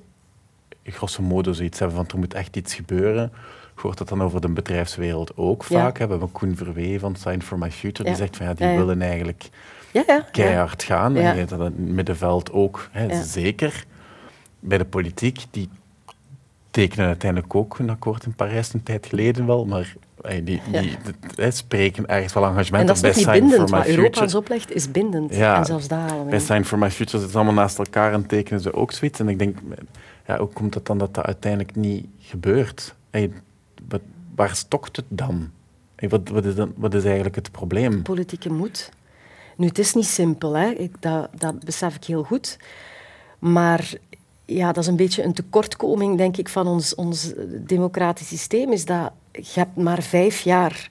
grosso 0.93 1.23
modo 1.23 1.53
zoiets 1.53 1.79
hebben 1.79 1.97
van 1.97 2.07
er 2.09 2.19
moet 2.19 2.35
echt 2.35 2.57
iets 2.57 2.75
gebeuren. 2.75 3.33
Je 3.75 3.81
hoort 3.81 3.99
dat 3.99 4.09
dan 4.09 4.23
over 4.23 4.41
de 4.41 4.49
bedrijfswereld 4.49 5.37
ook 5.37 5.65
Ja. 5.69 5.81
vaak. 5.81 5.99
We 5.99 6.05
hebben 6.07 6.33
Koen 6.33 6.57
Verwee 6.57 6.99
van 7.01 7.17
Sign 7.17 7.41
for 7.41 7.59
My 7.59 7.71
Future, 7.71 8.03
Ja. 8.09 8.15
die 8.15 8.25
zegt 8.25 8.37
van 8.37 8.47
ja, 8.47 8.55
die 8.55 8.67
Ja, 8.67 8.73
ja. 8.73 8.79
willen 8.79 9.03
eigenlijk 9.03 9.49
Ja, 9.93 10.03
ja. 10.07 10.15
ja. 10.15 10.27
keihard 10.33 10.83
gaan. 10.83 11.15
Ja. 11.15 11.31
En 11.33 11.37
je 11.39 11.45
dat 11.45 11.59
in 11.59 11.65
het 11.65 11.79
middenveld 11.79 12.53
ook, 12.53 12.89
hè, 12.93 13.05
Ja. 13.05 13.23
zeker. 13.23 13.85
Bij 14.61 14.79
de 14.79 14.85
politiek, 14.85 15.39
die 15.51 15.69
tekenen 16.71 17.07
uiteindelijk 17.07 17.55
ook 17.55 17.79
een 17.79 17.91
akkoord 17.91 18.25
in 18.25 18.35
Parijs 18.35 18.73
een 18.73 18.83
tijd 18.83 19.07
geleden 19.07 19.47
wel, 19.47 19.65
maar 19.65 19.95
die, 20.45 20.61
Ja. 20.73 20.81
die, 20.81 20.97
hè, 21.35 21.51
spreken 21.51 22.07
ergens 22.07 22.33
wel 22.33 22.45
engagement 22.45 22.81
En 22.81 22.87
dat 22.87 22.97
is 22.97 23.03
bij 23.03 23.13
niet 23.41 23.49
bindend. 23.49 23.71
Wat 23.71 23.87
My 23.87 23.97
Europa 23.97 24.27
oplegt, 24.37 24.75
is 24.75 24.91
bindend. 24.91 25.35
Ja. 25.35 25.57
En 25.57 25.65
zelfs 25.65 25.89
daar 25.89 26.25
Bij. 26.29 26.39
Sign 26.39 26.63
for 26.63 26.79
My 26.79 26.91
Future 26.91 27.11
zitten 27.11 27.31
ze 27.31 27.37
allemaal 27.37 27.55
naast 27.55 27.79
elkaar 27.79 28.13
en 28.13 28.27
tekenen 28.27 28.61
ze 28.61 28.73
ook 28.75 28.93
zoiets. 28.93 29.21
En 29.21 29.29
ik 29.29 29.39
denk, 29.39 29.59
ja, 30.27 30.39
hoe 30.39 30.49
komt 30.49 30.75
het 30.75 30.87
dan 30.87 30.99
dat 30.99 31.15
dat 31.15 31.25
uiteindelijk 31.25 31.77
niet 31.77 32.07
gebeurt? 32.19 32.95
Hey, 33.11 33.33
wat, 33.89 34.01
waar 34.35 34.57
stokt 34.57 34.97
het 34.97 35.05
dan? 35.09 35.51
Wat, 35.97 36.29
wat, 36.29 36.45
is 36.45 36.55
dan? 36.55 36.73
wat 36.77 36.95
is 36.95 37.05
eigenlijk 37.05 37.35
het 37.35 37.51
probleem? 37.51 38.03
politieke 38.03 38.53
moed. 38.53 38.91
Nu, 39.57 39.67
het 39.67 39.79
is 39.79 39.95
niet 39.95 40.07
simpel, 40.07 40.57
hè. 40.57 40.71
Ik, 40.71 41.03
dat, 41.03 41.29
dat 41.39 41.65
besef 41.65 41.95
ik 41.95 42.05
heel 42.05 42.23
goed. 42.23 42.59
Maar 43.39 43.95
ja, 44.45 44.67
dat 44.67 44.83
is 44.83 44.87
een 44.87 44.97
beetje 44.97 45.23
een 45.23 45.33
tekortkoming, 45.33 46.17
denk 46.17 46.37
ik, 46.37 46.49
van 46.49 46.67
ons, 46.67 46.95
ons 46.95 47.33
democratisch 47.49 48.29
systeem. 48.29 48.73
Is 48.73 48.85
dat 48.85 49.13
je 49.33 49.61
hebt 49.61 49.77
maar 49.77 50.03
vijf 50.03 50.41
jaar 50.41 50.91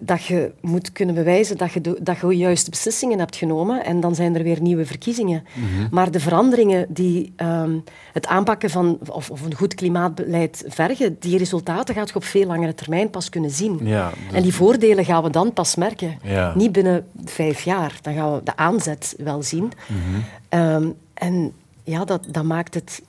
dat 0.00 0.24
je 0.24 0.52
moet 0.60 0.92
kunnen 0.92 1.14
bewijzen 1.14 1.56
dat 1.56 1.72
je, 1.72 1.80
de, 1.80 1.98
dat 2.02 2.20
je 2.20 2.36
juiste 2.36 2.70
beslissingen 2.70 3.18
hebt 3.18 3.36
genomen. 3.36 3.84
En 3.84 4.00
dan 4.00 4.14
zijn 4.14 4.36
er 4.36 4.42
weer 4.42 4.60
nieuwe 4.60 4.86
verkiezingen. 4.86 5.44
Maar 5.90 6.10
de 6.10 6.20
veranderingen 6.20 6.86
die 6.88 7.32
ehm, 7.36 7.78
het 8.12 8.26
aanpakken 8.26 8.70
van, 8.70 8.98
of, 9.08 9.30
of 9.30 9.42
een 9.42 9.54
goed 9.54 9.74
klimaatbeleid 9.74 10.64
vergen, 10.68 11.16
die 11.20 11.38
resultaten 11.38 11.94
gaat 11.94 12.08
je 12.08 12.14
op 12.14 12.24
veel 12.24 12.46
langere 12.46 12.74
termijn 12.74 13.10
pas 13.10 13.28
kunnen 13.28 13.50
zien. 13.50 13.78
Ja, 13.82 14.10
dus- 14.10 14.36
En 14.36 14.42
die 14.42 14.54
voordelen 14.54 15.04
gaan 15.04 15.22
we 15.22 15.30
dan 15.30 15.52
pas 15.52 15.74
merken. 15.74 16.18
Ja. 16.22 16.52
Niet 16.54 16.72
binnen 16.72 17.06
vijf 17.24 17.62
jaar. 17.62 17.98
Dan 18.02 18.14
gaan 18.14 18.34
we 18.34 18.40
de 18.44 18.56
aanzet 18.56 19.14
wel 19.18 19.42
zien. 19.42 19.72
Mhm. 19.88 20.20
Ehm, 20.48 20.88
en 21.14 21.52
ja, 21.82 22.04
dat, 22.04 22.26
dat 22.30 22.44
maakt 22.44 22.74
het 22.74 23.02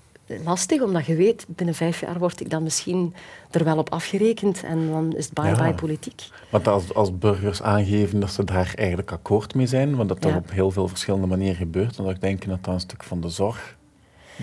lastig, 0.44 0.82
omdat 0.82 1.06
je 1.06 1.16
weet, 1.16 1.46
binnen 1.48 1.76
vijf 1.76 2.00
jaar 2.00 2.20
word 2.20 2.40
ik 2.42 2.50
dan 2.50 2.64
misschien 2.64 3.14
er 3.52 3.64
wel 3.64 3.78
op 3.78 3.90
afgerekend 3.90 4.64
en 4.64 4.90
dan 4.90 5.16
is 5.16 5.26
het 5.26 5.34
bye-bye 5.34 5.64
Ja. 5.68 5.72
politiek. 5.74 6.22
Want 6.50 6.68
als, 6.68 6.94
als 6.94 7.18
burgers 7.18 7.62
aangeven 7.62 8.20
dat 8.20 8.32
ze 8.32 8.44
daar 8.44 8.74
eigenlijk 8.76 9.12
akkoord 9.12 9.56
mee 9.56 9.68
zijn, 9.68 9.96
want 9.96 10.10
dat 10.10 10.22
dat 10.22 10.32
Ja. 10.32 10.38
op 10.38 10.52
heel 10.52 10.72
veel 10.72 10.88
verschillende 10.88 11.28
manieren 11.28 11.56
gebeurt, 11.56 11.96
dan 11.96 12.06
zou 12.06 12.10
ik 12.16 12.22
denken 12.22 12.50
dat 12.50 12.64
dat 12.64 12.74
een 12.74 12.80
stuk 12.80 13.04
van 13.04 13.22
de 13.22 13.30
zorg 13.30 13.76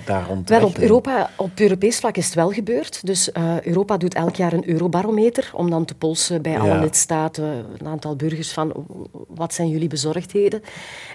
daar 0.04 0.26
rond 0.26 0.48
Wel, 0.48 0.64
op, 0.64 0.78
Europa, 0.78 1.30
op 1.36 1.60
Europees 1.60 1.98
vlak 1.98 2.16
is 2.16 2.24
het 2.24 2.34
wel 2.34 2.50
gebeurd. 2.50 3.06
Dus 3.06 3.28
uh, 3.28 3.60
Europa 3.60 3.96
doet 3.96 4.14
elk 4.14 4.36
jaar 4.36 4.52
een 4.52 4.68
eurobarometer 4.68 5.50
om 5.54 5.70
dan 5.70 5.84
te 5.84 5.94
polsen 5.94 6.42
bij 6.42 6.58
alle 6.58 6.80
lidstaten, 6.80 7.66
een 7.78 7.86
aantal 7.86 8.16
burgers, 8.16 8.52
van 8.52 8.86
wat 9.28 9.54
zijn 9.54 9.68
jullie 9.68 9.88
bezorgdheden. 9.88 10.62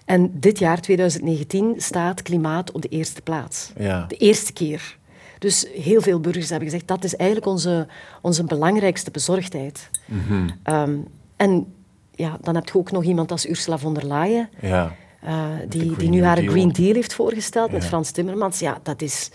En 0.05 0.31
dit 0.39 0.59
jaar, 0.59 0.81
2019, 0.81 1.73
staat 1.77 2.21
klimaat 2.21 2.71
op 2.71 2.81
de 2.81 2.87
eerste 2.87 3.21
plaats. 3.21 3.71
Ja. 3.77 4.05
De 4.07 4.15
eerste 4.15 4.53
keer. 4.53 4.97
Dus 5.39 5.67
heel 5.73 6.01
veel 6.01 6.19
burgers 6.19 6.49
hebben 6.49 6.69
gezegd, 6.69 6.87
dat 6.87 7.03
is 7.03 7.15
eigenlijk 7.15 7.49
onze, 7.49 7.87
onze 8.21 8.43
belangrijkste 8.43 9.11
bezorgdheid. 9.11 9.89
Mhm. 10.05 10.49
Um, 10.63 11.07
en 11.35 11.73
ja, 12.11 12.37
dan 12.41 12.55
heb 12.55 12.65
je 12.67 12.77
ook 12.77 12.91
nog 12.91 13.03
iemand 13.03 13.31
als 13.31 13.49
Ursula 13.49 13.77
von 13.77 13.93
der 13.93 14.07
Leyen, 14.07 14.49
Ja. 14.59 14.95
Uh, 15.25 15.45
die, 15.67 15.95
die 15.97 16.09
nu 16.09 16.23
haar 16.23 16.35
Deal. 16.35 16.51
Green 16.51 16.71
Deal 16.71 16.93
heeft 16.93 17.13
voorgesteld 17.13 17.71
met. 17.71 17.85
Frans 17.85 18.11
Timmermans. 18.11 18.59
Ja, 18.59 18.79
dat 18.83 19.01
is... 19.01 19.31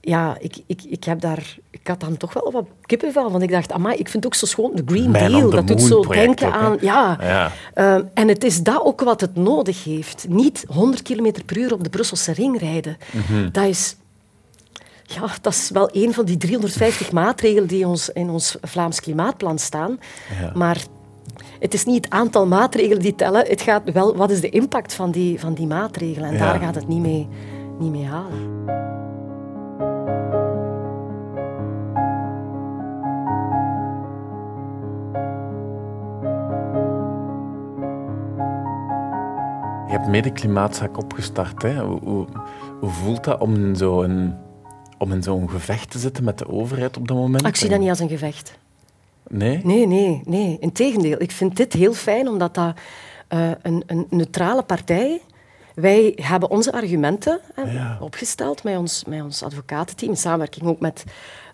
Ja, 0.00 0.36
ik, 0.40 0.56
ik, 0.66 0.82
ik, 0.82 1.04
heb 1.04 1.20
daar, 1.20 1.56
ik 1.70 1.86
had 1.86 2.00
dan 2.00 2.16
toch 2.16 2.32
wel 2.32 2.52
wat 2.52 2.66
kippenvel, 2.82 3.30
want 3.30 3.42
ik 3.42 3.50
dacht, 3.50 3.72
amai, 3.72 3.96
ik 3.96 4.08
vind 4.08 4.24
het 4.24 4.26
ook 4.26 4.34
zo 4.34 4.46
schoon, 4.46 4.70
de 4.74 4.82
Green 4.86 5.10
Man 5.10 5.30
Deal, 5.30 5.50
dat 5.50 5.66
doet 5.66 5.82
zo 5.82 6.00
denken 6.00 6.46
ook, 6.46 6.54
aan... 6.54 6.76
Ja, 6.80 7.18
Ja. 7.20 7.52
Ehm, 7.74 8.02
en 8.14 8.28
het 8.28 8.44
is 8.44 8.62
dat 8.62 8.84
ook 8.84 9.00
wat 9.00 9.20
het 9.20 9.36
nodig 9.36 9.84
heeft. 9.84 10.26
Niet 10.28 10.64
100 10.68 11.02
km 11.02 11.32
per 11.46 11.58
uur 11.58 11.72
op 11.72 11.84
de 11.84 11.90
Brusselse 11.90 12.32
ring 12.32 12.58
rijden. 12.58 12.96
Mhm. 13.10 13.50
Dat 13.52 13.64
is... 13.64 13.96
Ja, 15.02 15.26
dat 15.40 15.52
is 15.52 15.70
wel 15.70 15.88
een 15.92 16.14
van 16.14 16.24
die 16.24 16.36
350 16.36 17.12
maatregelen 17.12 17.68
die 17.68 17.86
ons, 17.86 18.08
in 18.08 18.30
ons 18.30 18.56
Vlaams 18.62 19.00
Klimaatplan 19.00 19.58
staan. 19.58 19.98
Ja. 20.40 20.52
Maar 20.54 20.78
het 21.60 21.74
is 21.74 21.84
niet 21.84 22.04
het 22.04 22.12
aantal 22.14 22.46
maatregelen 22.46 23.02
die 23.02 23.14
tellen. 23.14 23.46
Het 23.46 23.60
gaat 23.60 23.92
wel, 23.92 24.16
wat 24.16 24.30
is 24.30 24.40
de 24.40 24.48
impact 24.48 24.94
van 24.94 25.10
die, 25.10 25.40
van 25.40 25.54
die 25.54 25.66
maatregelen? 25.66 26.28
En 26.28 26.34
Ja. 26.36 26.38
daar 26.52 26.60
gaat 26.60 26.74
het 26.74 26.88
niet 26.88 27.00
mee, 27.00 27.28
niet 27.78 27.90
mee 27.90 28.04
halen. 28.06 28.50
Je 39.86 39.98
hebt 39.98 40.06
mede 40.10 40.32
klimaatzaak 40.32 40.98
opgestart. 40.98 41.62
Hè? 41.62 41.80
Hoe, 41.84 42.00
hoe, 42.04 42.26
hoe 42.80 42.90
voelt 42.90 43.24
dat 43.24 43.40
om 43.40 43.54
in 43.54 43.76
zo'n 43.76 44.34
om 44.98 45.12
in 45.12 45.22
zo'n 45.22 45.50
gevecht 45.50 45.90
te 45.90 45.98
zitten 45.98 46.24
met 46.24 46.38
de 46.38 46.48
overheid 46.48 46.96
op 46.96 47.08
dat 47.08 47.16
moment? 47.16 47.42
Ah, 47.42 47.48
Ik 47.48 47.56
zie 47.56 47.68
dat 47.68 47.78
niet 47.80 47.88
als 47.88 47.98
een 48.00 48.08
gevecht. 48.08 48.58
Nee? 49.32 49.60
Nee, 49.64 49.86
nee, 49.86 50.22
nee. 50.24 50.56
Integendeel. 50.60 51.22
Ik 51.22 51.30
vind 51.30 51.56
dit 51.56 51.72
heel 51.72 51.94
fijn, 51.94 52.28
omdat 52.28 52.54
dat 52.54 52.74
eh, 53.28 53.50
een, 53.62 53.82
een 53.86 54.06
neutrale 54.10 54.62
partij... 54.62 55.20
Wij 55.74 56.12
hebben 56.22 56.50
onze 56.50 56.72
argumenten 56.72 57.40
hè, 57.54 57.62
Ja. 57.72 57.98
opgesteld 58.00 58.62
met 58.64 58.76
ons, 58.76 59.04
met 59.06 59.22
ons 59.22 59.42
advocatenteam, 59.42 60.10
in 60.10 60.16
samenwerking 60.16 60.66
ook 60.66 60.80
met 60.80 61.04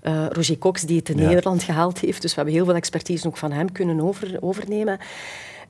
eh, 0.03 0.27
Roger 0.29 0.59
Cox, 0.59 0.83
die 0.83 0.99
het 0.99 1.09
in 1.09 1.19
Ja. 1.19 1.27
Nederland 1.27 1.63
gehaald 1.63 1.99
heeft. 1.99 2.21
Dus 2.23 2.31
we 2.31 2.37
hebben 2.37 2.55
heel 2.55 2.65
veel 2.65 2.75
expertise 2.75 3.27
ook 3.27 3.37
van 3.37 3.53
hem 3.53 3.73
kunnen 3.73 4.01
over, 4.01 4.37
overnemen. 4.41 4.99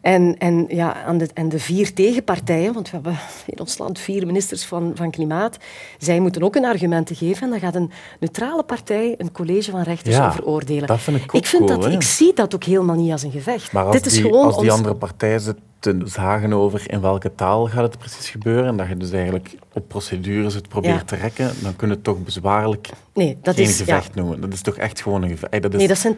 En, 0.00 0.38
en, 0.38 0.64
ja, 0.68 1.02
aan 1.04 1.18
de, 1.18 1.28
en 1.34 1.48
de 1.48 1.58
vier 1.58 1.94
tegenpartijen, 1.94 2.72
want 2.72 2.86
we 2.90 2.94
hebben 2.94 3.16
in 3.46 3.60
ons 3.60 3.78
land 3.78 3.98
vier 3.98 4.26
ministers 4.26 4.64
van, 4.64 4.92
van 4.94 5.10
Klimaat, 5.10 5.56
zij 5.98 6.20
moeten 6.20 6.42
ook 6.42 6.54
een 6.56 6.64
argumenten 6.64 7.16
geven. 7.16 7.42
En 7.42 7.50
dan 7.50 7.60
gaat 7.60 7.74
een 7.74 7.90
neutrale 8.20 8.62
partij 8.62 9.14
een 9.18 9.32
college 9.32 9.70
van 9.70 9.82
rechters 9.82 10.16
Ja, 10.16 10.26
over 10.28 10.44
oordelen. 10.44 10.86
dat 10.86 11.00
vind 11.00 11.16
ik 11.16 11.34
ook 11.34 11.46
vind 11.46 11.64
cool, 11.66 11.80
dat, 11.80 11.92
ik 11.92 12.02
zie 12.02 12.34
dat 12.34 12.54
ook 12.54 12.64
helemaal 12.64 12.96
niet 12.96 13.12
als 13.12 13.22
een 13.22 13.30
gevecht. 13.30 13.72
Maar 13.72 13.84
als, 13.84 13.96
Dit 13.96 14.06
is 14.06 14.12
die, 14.12 14.22
gewoon 14.22 14.44
als 14.44 14.54
die 14.56 14.64
ons- 14.64 14.74
andere 14.74 14.94
partij 14.94 15.38
zit 15.38 15.56
te 15.78 16.00
zagen 16.04 16.52
over 16.52 16.82
in 16.90 17.00
welke 17.00 17.34
taal 17.34 17.66
gaat 17.66 17.82
het 17.82 17.98
precies 17.98 18.28
gebeuren, 18.30 18.66
en 18.66 18.76
dat 18.76 18.88
je 18.88 18.96
dus 18.96 19.10
eigenlijk 19.10 19.54
op 19.72 19.88
procedures 19.88 20.54
het 20.54 20.68
probeert 20.68 20.94
Ja. 20.94 21.04
te 21.04 21.16
rekken, 21.16 21.50
dan 21.62 21.76
kun 21.76 21.88
je 21.88 21.94
het 21.94 22.04
toch 22.04 22.18
bezwaarlijk 22.24 22.88
Nee, 23.14 23.38
dat 23.42 23.54
geen 23.54 23.64
is... 23.64 23.78
Ja, 23.78 23.84
gevecht 23.84 24.14
noemen. 24.14 24.40
Dat 24.40 24.52
is 24.52 24.60
toch 24.62 24.76
echt 24.76 25.00
gewoon 25.02 25.22
een 25.22 25.28
gevecht. 25.28 25.62
Dat 25.62 25.72
is 25.72 25.78
nee, 25.78 25.88
dat 25.88 25.98
zijn 25.98 26.14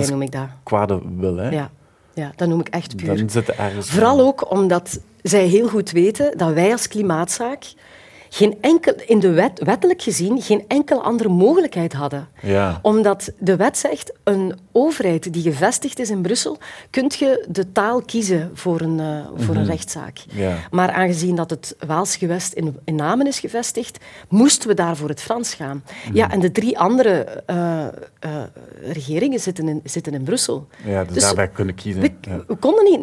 is- 0.00 0.10
noem 0.10 0.22
ik 0.22 0.32
dat. 0.32 0.46
kwade 0.62 1.00
wil, 1.16 1.36
hè? 1.36 1.48
Ja, 1.48 1.70
ja, 2.14 2.32
dat 2.36 2.48
noem 2.48 2.60
ik 2.60 2.68
echt 2.68 2.96
puur. 2.96 3.16
Dan 3.16 3.30
zit 3.30 3.48
er 3.48 3.58
ergens... 3.58 3.90
Vooral 3.90 4.20
ook 4.20 4.50
omdat 4.50 5.00
zij 5.22 5.46
heel 5.46 5.68
goed 5.68 5.90
weten 5.90 6.38
dat 6.38 6.52
wij 6.52 6.72
als 6.72 6.88
klimaatzaak 6.88 7.64
geen 8.34 8.56
enkel, 8.60 8.94
in 9.06 9.18
de 9.18 9.30
wet, 9.30 9.60
wettelijk 9.64 10.02
gezien 10.02 10.42
geen 10.42 10.64
enkele 10.68 11.00
andere 11.00 11.28
mogelijkheid 11.28 11.92
hadden. 11.92 12.28
Ja. 12.42 12.78
Omdat 12.82 13.32
de 13.38 13.56
wet 13.56 13.78
zegt, 13.78 14.12
een 14.24 14.54
overheid 14.72 15.32
die 15.32 15.42
gevestigd 15.42 15.98
is 15.98 16.10
in 16.10 16.22
Brussel, 16.22 16.58
kunt 16.90 17.14
je 17.14 17.46
de 17.48 17.72
taal 17.72 18.02
kiezen 18.02 18.50
voor 18.54 18.80
een, 18.80 19.00
eh, 19.00 19.26
voor 19.36 19.54
een 19.54 19.66
rechtszaak. 19.66 20.18
Ja. 20.28 20.56
Maar 20.70 20.90
aangezien 20.90 21.36
dat 21.36 21.50
het 21.50 21.76
Waals 21.86 22.16
gewest 22.16 22.52
in, 22.52 22.76
in 22.84 22.94
Namen 22.94 23.26
is 23.26 23.38
gevestigd, 23.38 23.98
moesten 24.28 24.68
we 24.68 24.74
daar 24.74 24.96
voor 24.96 25.08
het 25.08 25.20
Frans 25.20 25.54
gaan. 25.54 25.84
Ja, 26.12 26.30
en 26.30 26.40
de 26.40 26.52
drie 26.52 26.78
andere 26.78 27.42
eh, 27.46 27.86
eh, 27.86 27.90
regeringen 28.82 29.40
zitten 29.40 29.68
in, 29.68 29.80
zitten 29.84 30.12
in 30.12 30.22
Brussel. 30.22 30.66
Ja, 30.84 31.04
dus, 31.04 31.14
Dus 31.14 31.22
daarbij 31.22 31.48
kunnen 31.48 31.74
kiezen. 31.74 32.02
We, 32.02 32.12
ja. 32.20 32.44
we 32.46 32.56
konden 32.56 32.84
niet 32.84 33.02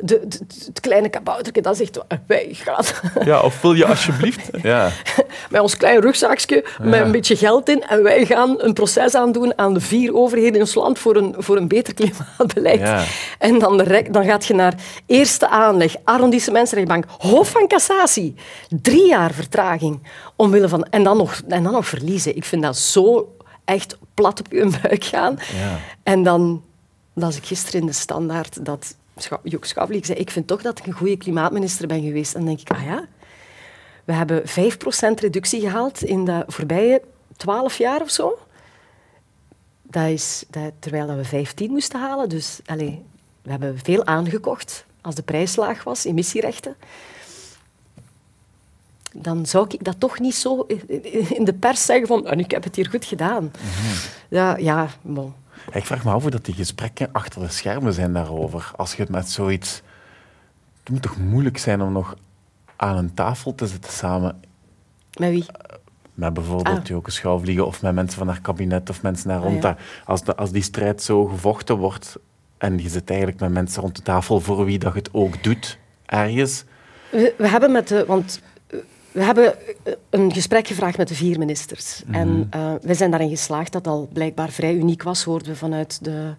de, 0.00 0.28
de- 0.28 0.38
het 0.66 0.80
kleine 0.80 1.08
kabouterke 1.08 1.60
dat 1.60 1.76
zegt 1.76 1.98
"Eh, 2.08 2.18
wij 2.26 2.48
gaan 2.50 2.84
Ja, 3.24 3.40
of 3.40 3.60
wil 3.60 3.72
je 3.74 3.86
alsjeblieft? 3.86 4.48
Ja. 4.62 4.90
met 5.50 5.60
ons 5.60 5.76
klein 5.76 6.00
rugzakje 6.00 6.64
met 6.82 7.00
een 7.00 7.10
beetje 7.12 7.36
geld 7.36 7.68
in 7.68 7.82
en 7.82 8.02
wij 8.02 8.26
gaan 8.26 8.54
een 8.62 8.72
proces 8.72 9.14
aandoen 9.14 9.58
aan 9.58 9.74
de 9.74 9.80
vier 9.80 10.14
overheden 10.14 10.54
in 10.54 10.60
ons 10.60 10.74
land 10.74 10.98
voor 10.98 11.16
een, 11.16 11.34
voor 11.38 11.56
een 11.56 11.68
beter 11.68 11.94
klimaatbeleid. 11.94 12.80
Ja. 12.80 13.04
En 13.38 13.58
dan, 13.58 13.76
de 13.78 14.06
dan 14.10 14.24
gaat 14.24 14.44
je 14.46 14.54
naar 14.54 14.74
eerste 15.06 15.48
aanleg, 15.48 15.94
arrondissementsrechtbank, 16.04 17.04
hof 17.18 17.50
van 17.50 17.68
cassatie. 17.68 18.34
Drie 18.68 19.06
jaar 19.08 19.32
vertraging. 19.32 20.02
Omwille 20.36 20.68
van, 20.68 20.84
en, 20.84 21.02
dan 21.02 21.16
nog, 21.16 21.40
en 21.48 21.62
dan 21.62 21.72
nog 21.72 21.86
verliezen. 21.86 22.36
Ik 22.36 22.44
vind 22.44 22.62
dat 22.62 22.76
zo 22.76 23.36
echt 23.64 23.98
plat 24.14 24.40
op 24.40 24.52
je 24.52 24.78
buik 24.82 25.04
gaan. 25.04 25.38
Ja. 25.38 25.78
En 26.02 26.22
dan 26.22 26.62
las 27.14 27.36
ik 27.36 27.44
gisteren 27.46 27.80
in 27.80 27.86
de 27.86 27.92
Standaard 27.92 28.64
dat 28.64 28.94
Scha- 29.16 29.40
Joek 29.42 29.64
Schouwelijk 29.64 30.06
zei, 30.06 30.18
ik 30.18 30.30
vind 30.30 30.46
toch 30.46 30.62
dat 30.62 30.78
ik 30.78 30.86
een 30.86 30.92
goede 30.92 31.16
klimaatminister 31.16 31.86
ben 31.86 32.02
geweest. 32.02 32.34
En 32.34 32.38
dan 32.44 32.48
denk 32.48 32.60
ik, 32.60 32.70
ah 32.76 32.84
ja, 32.84 33.06
we 34.04 34.12
hebben 34.12 34.42
5% 34.48 35.20
reductie 35.20 35.60
gehaald 35.60 36.02
in 36.02 36.24
de 36.24 36.44
voorbije 36.46 37.02
12 37.36 37.78
jaar 37.78 38.00
of 38.00 38.10
zo. 38.10 38.38
Dat 39.82 40.06
is, 40.08 40.44
dat, 40.50 40.72
terwijl 40.78 41.16
we 41.16 41.24
15 41.24 41.70
moesten 41.70 42.00
halen. 42.00 42.28
Dus 42.28 42.60
allez, 42.66 42.94
we 43.42 43.50
hebben 43.50 43.78
veel 43.82 44.04
aangekocht 44.06 44.84
als 45.00 45.14
de 45.14 45.22
prijs 45.22 45.56
laag 45.56 45.84
was, 45.84 46.04
emissierechten. 46.04 46.76
Dan 49.12 49.46
zou 49.46 49.66
ik 49.68 49.84
dat 49.84 50.00
toch 50.00 50.18
niet 50.18 50.34
zo 50.34 50.60
in 51.28 51.44
de 51.44 51.54
pers 51.54 51.84
zeggen 51.84 52.06
van 52.06 52.26
"En 52.26 52.38
ik 52.38 52.50
heb 52.50 52.64
het 52.64 52.76
hier 52.76 52.88
goed 52.90 53.04
gedaan. 53.04 53.52
Ja, 54.28 54.56
ja 54.56 54.88
bon. 55.02 55.34
Ik 55.72 55.84
vraag 55.86 56.04
me 56.04 56.10
af 56.12 56.22
hoe 56.22 56.30
dat 56.30 56.44
die 56.44 56.54
gesprekken 56.54 57.08
achter 57.12 57.40
de 57.40 57.48
schermen 57.48 57.92
zijn 57.92 58.12
daarover. 58.12 58.70
Als 58.76 58.94
je 58.94 59.02
het 59.02 59.10
met 59.10 59.30
zoiets... 59.30 59.82
Het 60.80 60.92
moet 60.92 61.02
toch 61.02 61.16
moeilijk 61.18 61.58
zijn 61.58 61.82
om 61.82 61.92
nog 61.92 62.16
aan 62.76 62.96
een 62.96 63.14
tafel 63.14 63.54
te 63.54 63.66
zitten 63.66 63.92
samen 63.92 64.40
Met 65.18 65.30
wie? 65.30 65.46
met 66.14 66.34
bijvoorbeeld 66.34 66.78
Ah. 66.78 66.84
Joke 66.84 67.10
Schouwvliegen 67.10 67.66
of 67.66 67.82
met 67.82 67.94
mensen 67.94 68.18
van 68.18 68.28
haar 68.28 68.40
kabinet 68.40 68.90
of 68.90 69.02
mensen 69.02 69.28
daar 69.28 69.38
Ah, 69.38 69.44
rond. 69.44 69.62
ja. 69.62 69.76
Als, 70.04 70.24
de, 70.24 70.36
als 70.36 70.50
die 70.50 70.62
strijd 70.62 71.02
zo 71.02 71.24
gevochten 71.26 71.76
wordt 71.76 72.16
en 72.58 72.78
je 72.78 72.88
zit 72.88 73.08
eigenlijk 73.10 73.40
met 73.40 73.50
mensen 73.50 73.82
rond 73.82 73.96
de 73.96 74.02
tafel 74.02 74.40
voor 74.40 74.64
wie 74.64 74.78
dat 74.78 74.92
je 74.92 74.98
het 74.98 75.08
ook 75.12 75.42
doet, 75.42 75.78
ergens... 76.06 76.64
We, 77.10 77.34
we 77.38 77.48
hebben 77.48 77.72
met 77.72 77.88
de, 77.88 78.04
want 78.06 78.40
eh, 78.42 78.53
we 79.14 79.22
hebben 79.22 79.54
eh, 79.82 79.92
een 80.10 80.32
gesprek 80.32 80.66
gevraagd 80.66 80.96
met 80.96 81.08
de 81.08 81.14
vier 81.14 81.38
ministers. 81.38 82.02
En 82.10 82.46
eh 82.50 82.72
wij 82.82 82.94
zijn 82.94 83.10
daarin 83.10 83.28
geslaagd 83.28 83.72
dat 83.72 83.86
al 83.86 84.08
blijkbaar 84.12 84.50
vrij 84.50 84.74
uniek 84.74 85.02
was, 85.02 85.24
hoorden 85.24 85.48
we 85.48 85.56
vanuit 85.56 86.04
de, 86.04 86.34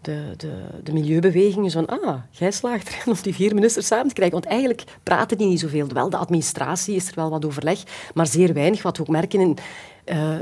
de, 0.00 0.34
de, 0.36 0.52
de 0.82 0.92
milieubewegingen. 0.92 1.70
Zo 1.70 1.84
van, 1.84 2.00
ah, 2.00 2.16
jij 2.30 2.50
slaagt 2.50 2.88
erin 2.88 3.14
om 3.14 3.22
die 3.22 3.34
vier 3.34 3.54
ministers 3.54 3.86
samen 3.86 4.08
te 4.08 4.14
krijgen. 4.14 4.40
Want 4.40 4.52
eigenlijk 4.52 4.84
praten 5.02 5.38
die 5.38 5.46
niet 5.46 5.60
zoveel. 5.60 5.86
Wel, 5.86 6.10
de 6.10 6.16
administratie 6.16 6.94
is 6.94 7.08
er 7.08 7.14
wel 7.14 7.30
wat 7.30 7.44
overleg, 7.44 7.82
maar 8.14 8.26
zeer 8.26 8.54
weinig. 8.54 8.82
Wat 8.82 8.96
we 8.96 9.02
ook 9.02 9.08
merken 9.08 9.40
in... 9.40 9.58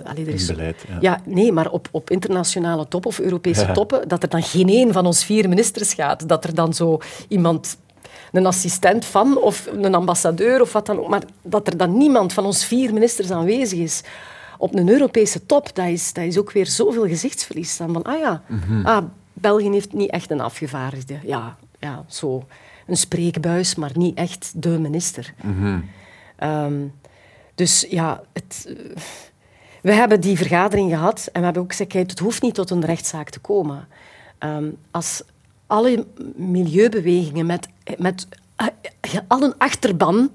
allee, 0.04 0.26
er 0.26 0.34
is, 0.34 0.46
beleid, 0.46 0.84
ja. 0.88 0.98
ja, 1.00 1.20
nee, 1.24 1.52
maar 1.52 1.70
op, 1.70 1.88
op 1.90 2.10
internationale 2.10 2.88
top 2.88 3.06
of 3.06 3.18
Europese 3.18 3.66
Ja. 3.66 3.72
toppen, 3.80 4.08
dat 4.08 4.22
er 4.22 4.28
dan 4.28 4.42
geen 4.42 4.68
één 4.68 4.92
van 4.92 5.06
ons 5.06 5.24
vier 5.24 5.48
ministers 5.48 5.94
gaat. 5.94 6.28
Dat 6.28 6.44
er 6.44 6.54
dan 6.54 6.74
zo 6.74 6.98
iemand, 7.28 7.76
een 8.32 8.46
assistent 8.46 9.04
van 9.04 9.38
of 9.38 9.68
een 9.72 9.94
ambassadeur 9.94 10.60
of 10.60 10.72
wat 10.72 10.86
dan 10.86 10.98
ook, 10.98 11.08
maar 11.08 11.22
dat 11.42 11.66
er 11.66 11.76
dan 11.76 11.96
niemand 11.96 12.32
van 12.32 12.44
ons 12.44 12.64
vier 12.64 12.92
ministers 12.92 13.30
aanwezig 13.30 13.78
is. 13.78 14.02
Op 14.58 14.74
een 14.74 14.88
Europese 14.88 15.46
top, 15.46 15.74
dat 15.74 15.86
is, 15.86 16.12
dat 16.12 16.24
is 16.24 16.38
ook 16.38 16.52
weer 16.52 16.66
zoveel 16.66 17.06
gezichtsverlies. 17.06 17.76
Dan 17.76 17.92
van, 17.92 18.02
ah 18.02 18.18
ja, 18.18 18.42
ah, 18.84 19.04
België 19.32 19.70
heeft 19.70 19.92
niet 19.92 20.10
echt 20.10 20.30
een 20.30 20.40
afgevaardigde. 20.40 21.18
Ja, 21.22 21.56
ja, 21.78 22.04
zo. 22.08 22.44
een 22.86 22.96
spreekbuis, 22.96 23.74
maar 23.74 23.90
niet 23.94 24.16
echt 24.16 24.52
de 24.62 24.78
minister. 24.78 25.34
Ehm, 26.36 26.86
dus 27.54 27.86
ja, 27.88 28.22
het, 28.32 28.74
we 29.82 29.92
hebben 29.92 30.20
die 30.20 30.36
vergadering 30.36 30.90
gehad 30.90 31.28
en 31.32 31.38
we 31.38 31.44
hebben 31.44 31.62
ook 31.62 31.74
gezegd, 31.74 31.92
het 31.92 32.18
hoeft 32.18 32.42
niet 32.42 32.54
tot 32.54 32.70
een 32.70 32.84
rechtszaak 32.84 33.30
te 33.30 33.38
komen. 33.38 33.88
Ehm, 34.38 34.68
als 34.90 35.22
alle 35.70 36.06
milieubewegingen 36.36 37.46
met, 37.46 37.68
met 37.98 38.26
uh, 38.60 39.18
al 39.28 39.42
een 39.42 39.54
achterban 39.58 40.30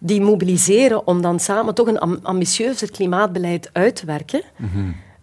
die 0.00 0.20
mobiliseren 0.20 1.06
om 1.06 1.22
dan 1.22 1.40
samen 1.40 1.74
toch 1.74 1.86
een 1.86 2.24
ambitieuzer 2.24 2.90
klimaatbeleid 2.90 3.70
uit 3.72 3.96
te 3.96 4.06
werken, 4.06 4.42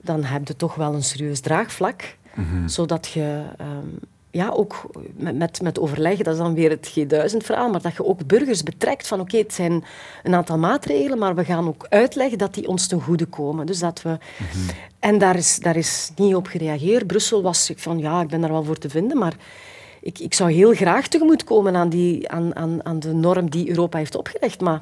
dan 0.01 0.23
heb 0.23 0.47
je 0.47 0.55
toch 0.55 0.75
wel 0.75 0.93
een 0.93 1.03
serieus 1.03 1.39
draagvlak, 1.39 2.17
zodat 2.65 3.07
je 3.07 3.43
ehm, 3.57 3.87
ja, 4.31 4.49
ook 4.49 4.81
met, 5.13 5.37
met, 5.37 5.61
met 5.61 5.79
overleg, 5.79 6.17
dat 6.17 6.33
is 6.33 6.39
dan 6.39 6.53
weer 6.53 6.69
het 6.69 6.89
G1000-verhaal, 6.89 7.69
maar 7.69 7.81
dat 7.81 7.95
je 7.95 8.05
ook 8.05 8.25
burgers 8.25 8.63
betrekt 8.63 9.07
van 9.07 9.19
oké, 9.19 9.37
het 9.37 9.53
zijn 9.53 9.83
een 10.23 10.35
aantal 10.35 10.57
maatregelen, 10.57 11.17
maar 11.17 11.35
we 11.35 11.45
gaan 11.45 11.67
ook 11.67 11.85
uitleggen 11.89 12.37
dat 12.37 12.53
die 12.53 12.67
ons 12.67 12.87
ten 12.87 13.01
goede 13.01 13.25
komen. 13.25 13.65
Dus 13.65 13.79
dat 13.79 14.01
we... 14.01 14.17
En 14.99 15.17
daar 15.17 15.35
is, 15.35 15.57
daar 15.57 15.75
is 15.75 16.11
niet 16.15 16.35
op 16.35 16.47
gereageerd. 16.47 17.07
Brussel 17.07 17.41
was 17.41 17.71
van 17.75 17.99
ja, 17.99 18.21
ik 18.21 18.27
ben 18.27 18.41
daar 18.41 18.51
wel 18.51 18.63
voor 18.63 18.77
te 18.77 18.89
vinden, 18.89 19.17
maar 19.17 19.33
ik, 20.01 20.19
ik 20.19 20.33
zou 20.33 20.51
heel 20.51 20.73
graag 20.73 21.07
tegemoetkomen 21.07 21.75
aan, 21.75 21.89
die, 21.89 22.29
aan, 22.29 22.55
aan, 22.55 22.85
aan 22.85 22.99
de 22.99 23.13
norm 23.13 23.49
die 23.49 23.69
Europa 23.69 23.97
heeft 23.97 24.15
opgelegd, 24.15 24.61
maar 24.61 24.81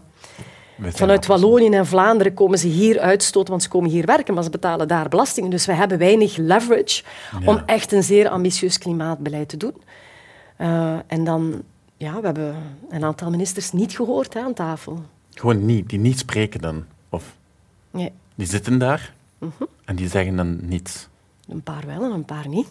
Vanuit 0.82 1.26
Wallonië 1.26 1.70
en 1.70 1.86
Vlaanderen 1.86 2.34
komen 2.34 2.58
ze 2.58 2.68
hier 2.68 3.00
uitstoten, 3.00 3.50
want 3.50 3.64
ze 3.64 3.70
komen 3.70 3.90
hier 3.90 4.06
werken, 4.06 4.34
maar 4.34 4.44
ze 4.44 4.50
betalen 4.50 4.88
daar 4.88 5.10
belastingen. 5.10 5.50
Dus 5.50 5.66
we 5.66 5.74
hebben 5.74 5.98
weinig 5.98 6.38
leverage 6.38 7.04
om 7.46 7.62
echt 7.66 7.92
een 7.92 8.04
zeer 8.04 8.30
ambitieus 8.30 8.78
klimaatbeleid 8.78 9.50
te 9.50 9.58
doen. 9.58 9.74
Uh, 10.58 10.98
en 11.08 11.24
dan, 11.24 11.62
ja, 11.98 12.20
we 12.20 12.26
hebben 12.26 12.56
een 12.90 13.04
aantal 13.04 13.30
ministers 13.30 13.72
niet 13.72 13.96
gehoord 13.96 14.34
hè, 14.34 14.40
aan 14.40 14.54
tafel. 14.54 15.04
Gewoon 15.34 15.66
niet, 15.66 15.90
die 15.90 16.00
niet 16.00 16.20
spreken 16.20 16.62
dan? 16.62 16.86
Of 17.10 17.36
nee. 17.92 18.12
Die 18.36 18.48
zitten 18.48 18.78
daar 18.78 19.14
-hmm. 19.38 19.52
en 19.86 19.96
die 19.96 20.08
zeggen 20.08 20.36
dan 20.36 20.60
niets? 20.62 21.08
Een 21.48 21.64
paar 21.64 21.84
wel 21.86 22.04
en 22.04 22.12
een 22.12 22.26
paar 22.26 22.48
niet. 22.48 22.68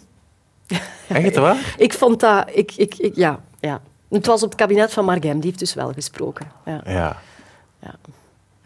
Echt 1.09 1.37
waar? 1.37 1.75
ik 1.77 1.93
vond 1.93 2.21
dat... 2.21 2.50
Ik, 2.53 2.73
ik, 2.77 2.95
ik, 2.95 3.17
ja, 3.17 3.41
ja. 3.61 3.81
Het 4.09 4.27
was 4.27 4.43
op 4.43 4.49
het 4.49 4.59
kabinet 4.59 4.93
van 4.93 5.05
Margem, 5.05 5.35
die 5.35 5.49
heeft 5.49 5.59
dus 5.59 5.75
wel 5.75 5.93
gesproken. 5.93 6.47
Ja. 6.65 6.81
Ja. 6.85 7.17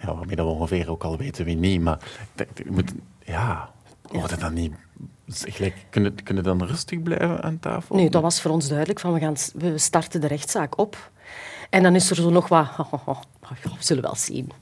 Ja, 0.02 0.14
waarmee 0.14 0.36
we 0.36 0.42
ongeveer 0.42 0.90
ook 0.90 1.04
al 1.04 1.16
weten 1.16 1.44
wie 1.44 1.56
niet. 1.56 1.80
Maar 1.80 1.98
moet, 2.70 2.92
ja, 3.24 3.70
wordt 4.10 4.30
het 4.30 4.40
dan 4.40 4.54
niet... 4.54 4.72
Gelijk, 5.26 5.86
kunnen, 5.90 6.22
kunnen 6.22 6.42
dan 6.42 6.64
rustig 6.64 7.02
blijven 7.02 7.42
aan 7.42 7.58
tafel? 7.58 7.96
Nee, 7.96 8.10
dat 8.10 8.22
was 8.22 8.40
voor 8.40 8.50
ons 8.50 8.68
duidelijk. 8.68 9.00
Van 9.00 9.12
we, 9.12 9.20
gaan, 9.20 9.34
we 9.54 9.78
starten 9.78 10.20
de 10.20 10.26
rechtszaak 10.26 10.78
op. 10.78 11.10
En 11.70 11.82
dan 11.82 11.94
is 11.94 12.10
er 12.10 12.16
zo 12.16 12.30
nog 12.30 12.48
wat... 12.48 12.66
We 13.62 13.68
zullen 13.78 14.02
wel 14.02 14.14
zien. 14.14 14.52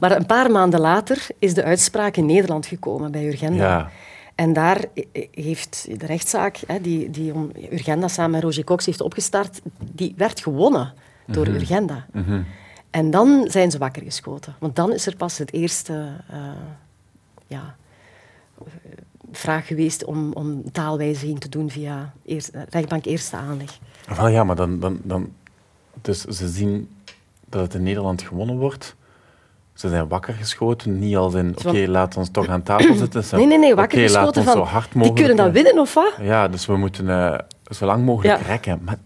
Maar 0.00 0.16
een 0.16 0.26
paar 0.26 0.50
maanden 0.50 0.80
later 0.80 1.26
is 1.38 1.54
de 1.54 1.64
uitspraak 1.64 2.16
in 2.16 2.26
Nederland 2.26 2.66
gekomen 2.66 3.10
bij 3.10 3.26
Urgenda. 3.26 3.64
Ja. 3.64 3.90
En 4.34 4.52
daar 4.52 4.84
heeft 5.30 6.00
de 6.00 6.06
rechtszaak, 6.06 6.58
die, 6.82 7.10
die 7.10 7.32
Urgenda 7.72 8.08
samen 8.08 8.30
met 8.30 8.42
Roger 8.42 8.64
Cox 8.64 8.86
heeft 8.86 9.00
opgestart, 9.00 9.60
die 9.92 10.14
werd 10.16 10.40
gewonnen 10.40 10.92
door 11.26 11.48
mm 11.48 11.54
Urgenda. 11.54 12.06
Mm 12.12 12.44
en 12.98 13.10
dan 13.10 13.44
zijn 13.48 13.70
ze 13.70 13.78
wakker 13.78 14.02
geschoten. 14.02 14.54
Want 14.58 14.76
dan 14.76 14.92
is 14.92 15.06
er 15.06 15.16
pas 15.16 15.38
het 15.38 15.52
eerste 15.52 15.92
uh, 16.32 16.38
ja, 17.46 17.76
vraag 19.32 19.66
geweest 19.66 20.04
om, 20.04 20.32
om 20.32 20.72
taalwijziging 20.72 21.40
te 21.40 21.48
doen 21.48 21.70
via 21.70 22.12
eerst, 22.24 22.50
rechtbank 22.68 23.04
eerste 23.04 23.36
aanleg. 23.36 23.78
Wel 24.16 24.28
ja, 24.28 24.44
maar 24.44 24.56
dan, 24.56 24.80
dan, 24.80 25.00
dan... 25.02 25.32
Dus 26.02 26.20
ze 26.20 26.48
zien 26.48 26.88
dat 27.48 27.62
het 27.62 27.74
in 27.74 27.82
Nederland 27.82 28.22
gewonnen 28.22 28.58
wordt. 28.58 28.96
Ze 29.74 29.88
zijn 29.88 30.08
wakker 30.08 30.34
geschoten, 30.34 30.98
niet 30.98 31.16
als 31.16 31.34
in, 31.34 31.54
oké, 31.64 31.86
laat 31.86 32.16
ons 32.16 32.30
toch 32.30 32.48
aan 32.48 32.62
tafel 32.62 32.94
zitten. 33.04 33.24
nee, 33.30 33.46
nee, 33.46 33.58
nee, 33.58 33.74
wakker 33.74 34.00
geschoten 34.00 34.44
van, 34.44 34.52
zo 34.52 34.62
hard 34.62 34.94
mogelijk... 34.94 35.16
Die 35.16 35.26
kunnen 35.26 35.44
dat 35.44 35.54
winnen, 35.54 35.82
of 35.82 35.94
wat? 35.94 36.14
Ja, 36.20 36.48
dus 36.48 36.66
we 36.66 36.76
moeten 36.76 37.06
uh, 37.06 37.38
zo 37.70 37.86
lang 37.86 38.04
mogelijk 38.04 38.40
rekken. 38.40 38.80
Maar, 38.84 38.98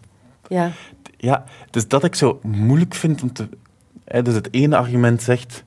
ja. 0.48 0.70
ja, 1.16 1.44
dus 1.70 1.88
dat 1.88 2.04
ik 2.04 2.14
zo 2.14 2.38
moeilijk 2.42 2.94
vind 2.94 3.22
om 3.22 3.32
te 3.32 3.48
dus 4.20 4.34
het 4.34 4.48
ene 4.50 4.76
argument 4.76 5.22
zegt, 5.22 5.64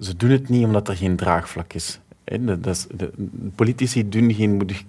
ze 0.00 0.16
doen 0.16 0.30
het 0.30 0.48
niet 0.48 0.64
omdat 0.64 0.88
er 0.88 0.96
geen 0.96 1.16
draagvlak 1.16 1.72
is. 1.72 2.00
de, 2.24 3.12
politici 3.54 4.08
doen 4.08 4.34
geen 4.34 4.56
moedig, 4.56 4.82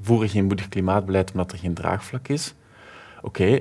voeren 0.00 0.28
geen 0.28 0.44
moedig 0.44 0.68
klimaatbeleid 0.68 1.30
omdat 1.30 1.52
er 1.52 1.58
geen 1.58 1.74
draagvlak 1.74 2.28
is. 2.28 2.54
Oké, 3.22 3.60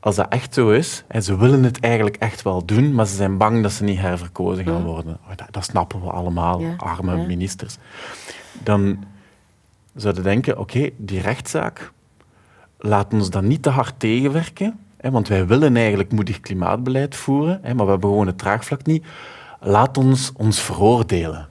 als 0.00 0.16
dat 0.16 0.28
echt 0.28 0.54
zo 0.54 0.70
is, 0.70 1.04
en 1.06 1.22
ze 1.22 1.36
willen 1.38 1.62
het 1.62 1.80
eigenlijk 1.80 2.16
echt 2.16 2.42
wel 2.42 2.64
doen, 2.64 2.94
maar 2.94 3.06
ze 3.06 3.14
zijn 3.14 3.36
bang 3.36 3.62
dat 3.62 3.72
ze 3.72 3.84
niet 3.84 3.98
herverkozen 3.98 4.64
gaan 4.64 4.84
worden. 4.84 5.18
Oh, 5.22 5.36
dat, 5.36 5.46
dat 5.50 5.64
snappen 5.64 6.00
we 6.00 6.10
allemaal, 6.10 6.62
arme 6.76 7.26
ministers. 7.26 7.76
Dan 8.62 9.04
zouden 9.94 10.22
denken, 10.22 10.58
oké, 10.58 10.90
die 10.96 11.20
rechtszaak, 11.20 11.92
laat 12.78 13.12
ons 13.12 13.30
dan 13.30 13.46
niet 13.46 13.62
te 13.62 13.70
hard 13.70 13.94
tegenwerken, 13.98 14.78
want 15.10 15.28
wij 15.28 15.46
willen 15.46 15.76
eigenlijk 15.76 16.12
moedig 16.12 16.40
klimaatbeleid 16.40 17.16
voeren, 17.16 17.60
maar 17.62 17.84
we 17.84 17.90
hebben 17.90 18.10
gewoon 18.10 18.26
het 18.26 18.38
traagvlak 18.38 18.86
niet. 18.86 19.04
Laat 19.60 19.98
ons 19.98 20.32
ons 20.36 20.60
veroordelen. 20.60 21.48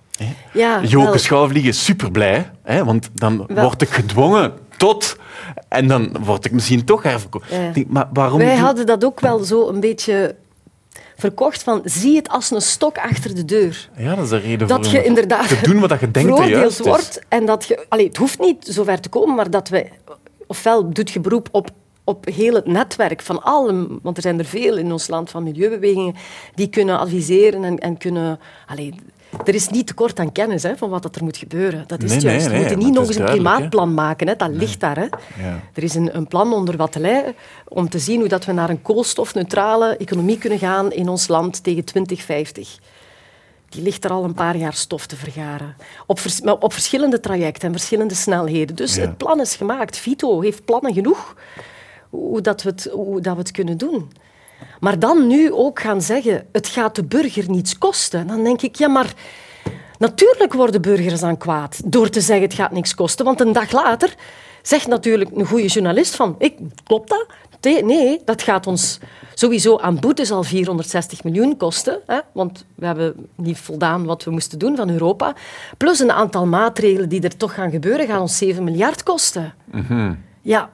Ja, 0.53 0.83
Joke 0.83 1.17
Schouwvlieg 1.17 1.65
is 1.65 1.85
super 1.85 2.11
blij, 2.11 2.51
want 2.63 3.09
dan 3.13 3.47
word 3.53 3.81
ik 3.81 3.89
gedwongen 3.89 4.53
tot. 4.77 5.17
En 5.67 5.87
dan 5.87 6.17
word 6.23 6.45
ik 6.45 6.51
misschien 6.51 6.85
toch 6.85 7.03
herverkocht. 7.03 7.51
Maar 7.87 8.09
waarom 8.13 8.37
Wij 8.39 8.57
hadden 8.57 8.85
dat 8.85 9.05
ook 9.05 9.19
wel 9.19 9.43
zo 9.43 9.67
een 9.67 9.79
beetje 9.79 10.35
verkocht 11.17 11.63
van 11.63 11.81
zie 11.83 12.15
het 12.15 12.29
als 12.29 12.51
een 12.51 12.61
stok 12.61 12.97
achter 12.97 13.35
de 13.35 13.45
deur. 13.45 13.89
Ja, 13.97 14.15
dat 14.15 14.23
is 14.23 14.29
de 14.29 14.37
reden 14.37 14.67
dat 14.67 14.87
voor 14.87 14.95
je 14.95 15.03
inderdaad 15.03 15.47
te 15.47 15.59
doen 15.61 15.79
wat 15.79 15.99
je 15.99 16.11
denkt 16.11 16.47
juist 16.47 16.79
wordt 16.79 17.21
en 17.27 17.45
dat 17.45 17.65
je, 17.65 17.85
allee, 17.89 18.07
het 18.07 18.17
hoeft 18.17 18.39
niet 18.39 18.67
zo 18.67 18.83
ver 18.83 18.99
te 18.99 19.09
komen, 19.09 19.35
maar 19.35 19.49
dat 19.49 19.69
we 19.69 19.87
ofwel 20.47 20.89
doet 20.89 21.11
je 21.11 21.19
beroep 21.19 21.49
op 21.51 21.69
op 22.03 22.25
heel 22.25 22.53
het 22.53 22.65
netwerk 22.65 23.21
van 23.21 23.43
alle, 23.43 23.87
want 24.01 24.17
er 24.17 24.23
zijn 24.23 24.39
er 24.39 24.45
veel 24.45 24.77
in 24.77 24.91
ons 24.91 25.07
land 25.07 25.29
van 25.29 25.43
milieubewegingen, 25.43 26.15
die 26.55 26.67
kunnen 26.67 26.99
adviseren 26.99 27.63
en, 27.63 27.77
en 27.79 27.97
kunnen... 27.97 28.39
Allee, 28.67 28.93
er 29.45 29.55
is 29.55 29.69
niet 29.69 29.87
tekort 29.87 30.19
aan 30.19 30.31
kennis 30.31 30.63
hè, 30.63 30.77
van 30.77 30.89
wat 30.89 31.03
dat 31.03 31.15
er 31.15 31.23
moet 31.23 31.37
gebeuren. 31.37 31.83
Dat 31.87 32.03
is 32.03 32.11
nee, 32.11 32.19
juist. 32.19 32.47
We 32.47 32.55
moeten 32.55 32.77
niet 32.77 32.93
nog 32.93 33.07
eens 33.07 33.15
een 33.15 33.25
klimaatplan 33.25 33.93
maken. 33.93 34.27
Hè. 34.27 34.35
Dat 34.35 34.49
ligt 34.49 34.79
daar. 34.79 34.97
Hè. 34.97 35.07
Ja. 35.43 35.59
Er 35.73 35.83
is 35.83 35.95
een, 35.95 36.15
een 36.15 36.27
plan 36.27 36.53
onder 36.53 36.77
Wattelij 36.77 37.35
om 37.67 37.89
te 37.89 37.99
zien 37.99 38.19
hoe 38.19 38.27
dat 38.27 38.45
we 38.45 38.51
naar 38.51 38.69
een 38.69 38.81
koolstofneutrale 38.81 39.97
economie 39.97 40.37
kunnen 40.37 40.59
gaan 40.59 40.91
in 40.91 41.09
ons 41.09 41.27
land 41.27 41.63
tegen 41.63 41.83
2050 41.83 42.77
die 43.69 43.83
ligt 43.83 44.03
er 44.03 44.11
al 44.11 44.23
een 44.23 44.33
paar 44.33 44.57
jaar 44.57 44.73
stof 44.73 45.05
te 45.05 45.15
vergaren. 45.15 45.75
Op, 46.05 46.19
vers 46.19 46.41
op 46.41 46.73
verschillende 46.73 47.19
trajecten 47.19 47.67
en 47.67 47.73
verschillende 47.73 48.13
snelheden. 48.13 48.75
Dus 48.75 48.95
het 48.95 49.17
plan 49.17 49.39
is 49.39 49.55
gemaakt. 49.55 49.97
Vito 49.97 50.41
heeft 50.41 50.65
plannen 50.65 50.93
genoeg 50.93 51.35
hoe, 52.13 52.41
dat 52.41 52.61
we, 52.61 52.69
het, 52.69 52.89
hoe 52.91 53.21
dat 53.21 53.33
we 53.33 53.39
het 53.39 53.51
kunnen 53.51 53.77
doen. 53.77 54.11
Maar 54.79 54.99
dan 54.99 55.27
nu 55.27 55.51
ook 55.51 55.79
gaan 55.79 56.01
zeggen, 56.01 56.47
het 56.51 56.67
gaat 56.67 56.95
de 56.95 57.03
burger 57.03 57.49
niets 57.49 57.77
kosten. 57.77 58.27
Dan 58.27 58.43
denk 58.43 58.61
ik, 58.61 58.75
ja, 58.75 58.87
maar 58.87 59.13
natuurlijk 59.97 60.53
worden 60.53 60.81
burgers 60.81 61.19
dan 61.19 61.37
kwaad 61.37 61.81
door 61.85 62.09
te 62.09 62.21
zeggen, 62.21 62.45
het 62.45 62.55
gaat 62.55 62.71
niks 62.71 62.95
kosten. 62.95 63.25
Want 63.25 63.39
een 63.39 63.53
dag 63.53 63.71
later 63.71 64.15
zegt 64.61 64.87
natuurlijk 64.87 65.29
een 65.33 65.45
goede 65.45 65.67
journalist 65.67 66.15
van, 66.15 66.35
ik, 66.37 66.57
klopt 66.83 67.09
dat? 67.09 67.25
Nee, 67.83 68.21
dat 68.25 68.41
gaat 68.41 68.67
ons 68.67 68.99
sowieso 69.33 69.77
aan 69.77 69.99
boetes 69.99 70.31
al 70.31 70.43
460 70.43 71.23
miljoen 71.23 71.57
kosten. 71.57 71.99
Hè, 72.05 72.19
want 72.31 72.65
we 72.75 72.85
hebben 72.85 73.27
niet 73.35 73.57
voldaan 73.57 74.05
wat 74.05 74.23
we 74.23 74.31
moesten 74.31 74.59
doen 74.59 74.75
van 74.75 74.89
Europa. 74.89 75.35
Plus 75.77 75.99
een 75.99 76.11
aantal 76.11 76.45
maatregelen 76.45 77.09
die 77.09 77.21
er 77.21 77.37
toch 77.37 77.53
gaan 77.53 77.71
gebeuren, 77.71 78.07
gaan 78.07 78.21
ons 78.21 78.37
7 78.37 78.63
miljard 78.63 79.03
kosten. 79.03 79.53
Mhm. 79.71 80.13
Ja, 80.41 80.69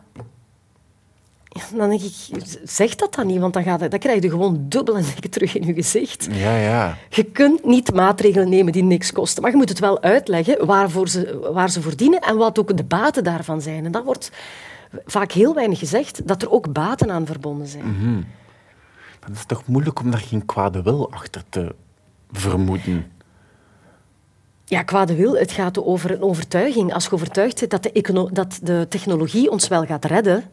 dan 1.75 1.89
denk 1.89 2.01
ik, 2.01 2.13
zeg 2.63 2.95
dat 2.95 3.15
dan 3.15 3.27
niet, 3.27 3.39
want 3.39 3.53
dan, 3.53 3.63
gaat, 3.63 3.91
dan 3.91 3.99
krijg 3.99 4.23
je 4.23 4.29
gewoon 4.29 4.65
dubbel 4.69 4.97
en 4.97 5.29
terug 5.29 5.55
in 5.55 5.65
je 5.65 5.73
gezicht. 5.73 6.27
Ja, 6.31 6.55
ja. 6.55 6.97
Je 7.09 7.23
kunt 7.23 7.65
niet 7.65 7.93
maatregelen 7.93 8.49
nemen 8.49 8.73
die 8.73 8.83
niks 8.83 9.11
kosten, 9.11 9.41
maar 9.41 9.51
je 9.51 9.57
moet 9.57 9.69
het 9.69 9.79
wel 9.79 10.01
uitleggen 10.01 10.65
waarvoor 10.65 11.09
ze, 11.09 11.49
waar 11.53 11.69
ze 11.69 11.81
voor 11.81 11.95
dienen 11.95 12.19
en 12.19 12.37
wat 12.37 12.59
ook 12.59 12.77
de 12.77 12.83
baten 12.83 13.23
daarvan 13.23 13.61
zijn. 13.61 13.85
En 13.85 13.91
dat 13.91 14.03
wordt 14.03 14.31
vaak 15.05 15.31
heel 15.31 15.53
weinig 15.53 15.79
gezegd, 15.79 16.27
dat 16.27 16.41
er 16.41 16.51
ook 16.51 16.73
baten 16.73 17.11
aan 17.11 17.25
verbonden 17.25 17.67
zijn. 17.67 17.83
Mm 17.85 18.25
Maar 19.19 19.29
het 19.29 19.37
is 19.37 19.45
toch 19.45 19.65
moeilijk 19.65 19.99
om 19.99 20.11
daar 20.11 20.19
geen 20.19 20.45
kwade 20.45 20.81
wil 20.81 21.11
achter 21.11 21.43
te 21.49 21.75
vermoeden? 22.31 23.11
Ja, 24.65 24.83
kwade 24.83 25.15
wil, 25.15 25.37
het 25.37 25.51
gaat 25.51 25.83
over 25.83 26.11
een 26.11 26.21
overtuiging. 26.21 26.93
Als 26.93 27.05
je 27.05 27.11
overtuigd 27.11 27.59
bent 27.59 27.71
dat 27.71 27.83
de, 27.83 28.29
dat 28.31 28.59
de 28.63 28.85
technologie 28.89 29.51
ons 29.51 29.67
wel 29.67 29.85
gaat 29.85 30.05
redden, 30.05 30.43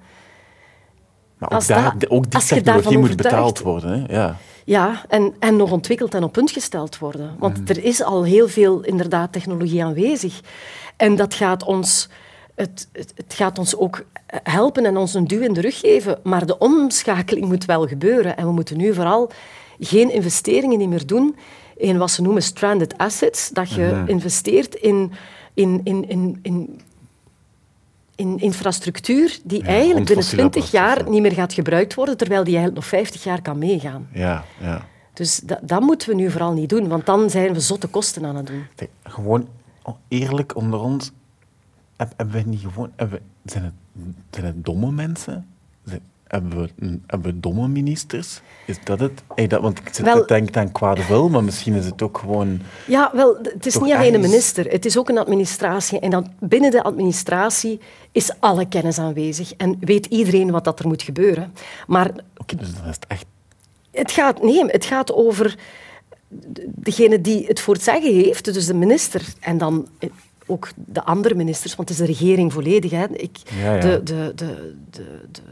maar 1.38 1.50
ook, 1.52 1.66
daar, 1.66 1.94
ook 2.08 2.30
die 2.30 2.40
technologie 2.40 2.98
moet 2.98 3.16
betaald 3.16 3.60
worden. 3.60 3.90
Hè? 3.90 4.16
Ja, 4.16 4.36
ja 4.64 5.04
en, 5.08 5.34
en 5.38 5.56
nog 5.56 5.72
ontwikkeld 5.72 6.14
en 6.14 6.24
op 6.24 6.32
punt 6.32 6.50
gesteld 6.50 6.98
worden. 6.98 7.36
Want 7.38 7.60
mhm. 7.60 7.68
er 7.70 7.84
is 7.84 8.02
al 8.02 8.24
heel 8.24 8.48
veel 8.48 8.80
inderdaad 8.80 9.32
technologie 9.32 9.84
aanwezig. 9.84 10.40
En 10.96 11.16
dat 11.16 11.34
gaat 11.34 11.64
ons 11.64 12.08
het, 12.54 12.88
het, 12.92 13.12
het, 13.16 13.34
gaat 13.34 13.58
ons 13.58 13.76
ook 13.76 14.04
helpen 14.28 14.84
en 14.84 14.96
ons 14.96 15.14
een 15.14 15.26
duw 15.26 15.40
in 15.40 15.52
de 15.52 15.60
rug 15.60 15.78
geven. 15.78 16.18
Maar 16.22 16.46
de 16.46 16.58
omschakeling 16.58 17.46
moet 17.46 17.64
wel 17.64 17.86
gebeuren. 17.86 18.36
En 18.36 18.46
we 18.46 18.52
moeten 18.52 18.76
nu 18.76 18.94
vooral 18.94 19.30
geen 19.78 20.12
investeringen 20.12 20.88
meer 20.88 21.06
doen 21.06 21.36
in 21.76 21.98
wat 21.98 22.10
ze 22.10 22.22
noemen 22.22 22.42
stranded 22.42 22.98
assets. 22.98 23.48
Dat 23.48 23.70
je 23.70 24.02
investeert 24.06 24.74
in, 24.74 25.12
in, 25.54 25.80
in, 25.84 26.08
in, 26.08 26.38
in 26.42 26.80
in 28.16 28.38
infrastructuur 28.38 29.38
die 29.44 29.62
eigenlijk 29.62 30.06
binnen 30.06 30.24
20 30.24 30.70
jaar 30.70 31.08
niet 31.08 31.22
meer 31.22 31.32
gaat 31.32 31.52
gebruikt 31.52 31.94
worden, 31.94 32.16
terwijl 32.16 32.44
die 32.44 32.56
eigenlijk 32.56 32.84
nog 32.84 33.00
50 33.00 33.24
jaar 33.24 33.42
kan 33.42 33.58
meegaan. 33.58 34.08
Ja, 34.12 34.44
ja. 34.60 34.86
Dus 35.12 35.38
dat, 35.38 35.58
dat 35.62 35.80
moeten 35.80 36.08
we 36.08 36.14
nu 36.14 36.30
vooral 36.30 36.52
niet 36.52 36.68
doen, 36.68 36.88
want 36.88 37.06
dan 37.06 37.30
zijn 37.30 37.52
we 37.52 37.60
zotte 37.60 37.86
kosten 37.86 38.24
aan 38.24 38.36
het 38.36 38.46
doen. 38.46 38.66
Gewoon 39.02 39.48
eerlijk 40.08 40.56
onder 40.56 40.80
ons, 40.80 41.12
hebben 41.96 42.30
we 42.30 42.42
niet 42.50 42.60
gewoon... 42.60 42.90
Hebben, 42.96 43.20
zijn, 43.44 43.64
het, 43.64 43.72
zijn 44.30 44.46
het 44.46 44.64
domme 44.64 44.90
mensen? 44.90 45.46
Hebben, 46.26 46.58
we, 46.58 46.98
hebben 47.06 47.32
we 47.32 47.40
domme 47.40 47.68
ministers? 47.68 48.40
Is 48.66 48.76
dat 48.84 49.00
het? 49.00 49.22
Hey, 49.34 49.46
dat, 49.46 49.60
want 49.60 49.78
ik 49.78 49.88
zit 49.92 50.04
wel, 50.04 50.20
te 50.20 50.26
denken 50.26 50.60
aan 50.60 50.72
kwade 50.72 51.06
wil, 51.06 51.28
maar 51.28 51.44
misschien 51.44 51.74
is 51.74 51.84
het 51.84 52.02
ook 52.02 52.18
gewoon... 52.18 52.60
Ja, 52.86 53.10
wel, 53.14 53.36
het 53.42 53.66
is 53.66 53.78
niet 53.78 53.92
alleen 53.92 54.14
een 54.14 54.20
minister. 54.20 54.70
Het 54.70 54.84
is 54.84 54.98
ook 54.98 55.08
een 55.08 55.18
administratie. 55.18 56.00
En 56.00 56.10
dan 56.10 56.32
binnen 56.38 56.70
de 56.70 56.82
administratie 56.82 57.80
is 58.12 58.30
alle 58.40 58.68
kennis 58.68 58.98
aanwezig. 58.98 59.54
En 59.54 59.76
weet 59.80 60.06
iedereen 60.06 60.50
wat 60.50 60.64
dat 60.64 60.78
er 60.78 60.88
moet 60.88 61.02
gebeuren. 61.02 61.52
Maar... 61.86 62.10
Oké, 62.36 62.56
dus 62.56 62.74
dat 62.74 62.86
is 62.90 62.98
echt... 63.08 63.24
Het 63.90 64.12
gaat, 64.12 64.42
nee, 64.42 64.64
het 64.66 64.84
gaat 64.84 65.12
over 65.12 65.56
degene 66.64 67.20
die 67.20 67.46
het 67.46 67.60
voor 67.60 67.74
het 67.74 67.82
zeggen 67.82 68.14
heeft, 68.14 68.54
dus 68.54 68.66
de 68.66 68.74
minister. 68.74 69.22
En 69.40 69.58
dan 69.58 69.88
ook 70.46 70.68
de 70.74 71.04
andere 71.04 71.34
ministers, 71.34 71.74
want 71.74 71.88
het 71.88 71.98
is 71.98 72.06
de 72.06 72.12
regering 72.12 72.52
volledig. 72.52 72.90
Hè. 72.90 73.06
Ik, 73.08 73.38
de, 73.80 74.00
de, 74.04 74.32
de, 74.34 74.74
de, 74.90 75.42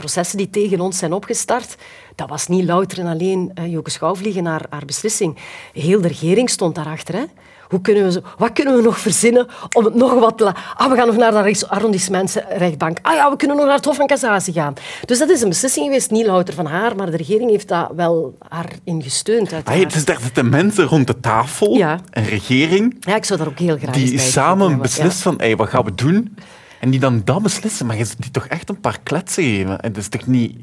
processen 0.00 0.38
die 0.38 0.50
tegen 0.50 0.80
ons 0.80 0.98
zijn 0.98 1.12
opgestart, 1.12 1.76
dat 2.14 2.28
was 2.28 2.46
niet 2.46 2.64
louter 2.64 2.98
en 2.98 3.06
alleen 3.06 3.52
uh, 3.54 3.72
Joke 3.72 3.90
Schouwvliegen 3.90 4.44
haar, 4.46 4.66
haar 4.70 4.84
beslissing. 4.84 5.36
Heel 5.72 6.00
de 6.00 6.08
regering 6.08 6.50
stond 6.50 6.74
daarachter. 6.74 7.14
Hè. 7.14 7.24
Hoe 7.68 7.80
kunnen 7.80 8.04
we 8.04 8.12
zo, 8.12 8.20
wat 8.38 8.52
kunnen 8.52 8.76
we 8.76 8.82
nog 8.82 8.98
verzinnen 8.98 9.48
om 9.72 9.84
het 9.84 9.94
nog 9.94 10.14
wat 10.14 10.38
te 10.38 10.44
laten... 10.44 10.62
Ah, 10.76 10.90
we 10.90 10.96
gaan 10.96 11.06
nog 11.06 11.16
naar 11.16 11.32
de 11.32 11.68
arrondissementsrechtbank. 11.68 12.98
Ah 13.02 13.14
ja, 13.14 13.30
we 13.30 13.36
kunnen 13.36 13.56
nog 13.56 13.66
naar 13.66 13.76
het 13.76 13.84
Hof 13.84 13.96
van 13.96 14.06
Cassatie 14.06 14.52
gaan. 14.52 14.74
Dus 15.04 15.18
dat 15.18 15.30
is 15.30 15.42
een 15.42 15.48
beslissing 15.48 15.86
geweest, 15.86 16.10
niet 16.10 16.26
louter 16.26 16.54
van 16.54 16.66
haar, 16.66 16.96
maar 16.96 17.10
de 17.10 17.16
regering 17.16 17.50
heeft 17.50 17.68
daar 17.68 17.88
wel 17.94 18.36
haar 18.48 18.70
in 18.84 19.02
gesteund. 19.02 19.50
Het 19.50 19.94
is 19.94 20.04
dat 20.04 20.20
de 20.34 20.42
mensen 20.42 20.84
rond 20.84 21.06
de 21.06 21.20
tafel, 21.20 21.76
ja. 21.76 22.00
een 22.10 22.24
regering... 22.24 22.96
Ja, 23.00 23.16
ik 23.16 23.24
zou 23.24 23.38
daar 23.38 23.48
ook 23.48 23.58
heel 23.58 23.78
graag 23.78 23.94
Die 23.94 24.18
samen 24.18 24.78
beslissen 24.78 25.22
van, 25.22 25.34
hey, 25.38 25.56
wat 25.56 25.68
gaan 25.68 25.84
we 25.84 25.94
doen? 25.94 26.36
En 26.80 26.90
die 26.90 27.00
dan 27.00 27.22
dat 27.24 27.42
beslissen, 27.42 27.86
maar 27.86 27.96
je 27.96 28.06
die 28.18 28.30
toch 28.30 28.46
echt 28.46 28.68
een 28.68 28.80
paar 28.80 29.00
kletsen 29.02 29.44
geven. 29.44 29.80
En 29.80 29.92
dat 29.92 30.02
is 30.02 30.08
toch 30.08 30.26
niet... 30.26 30.56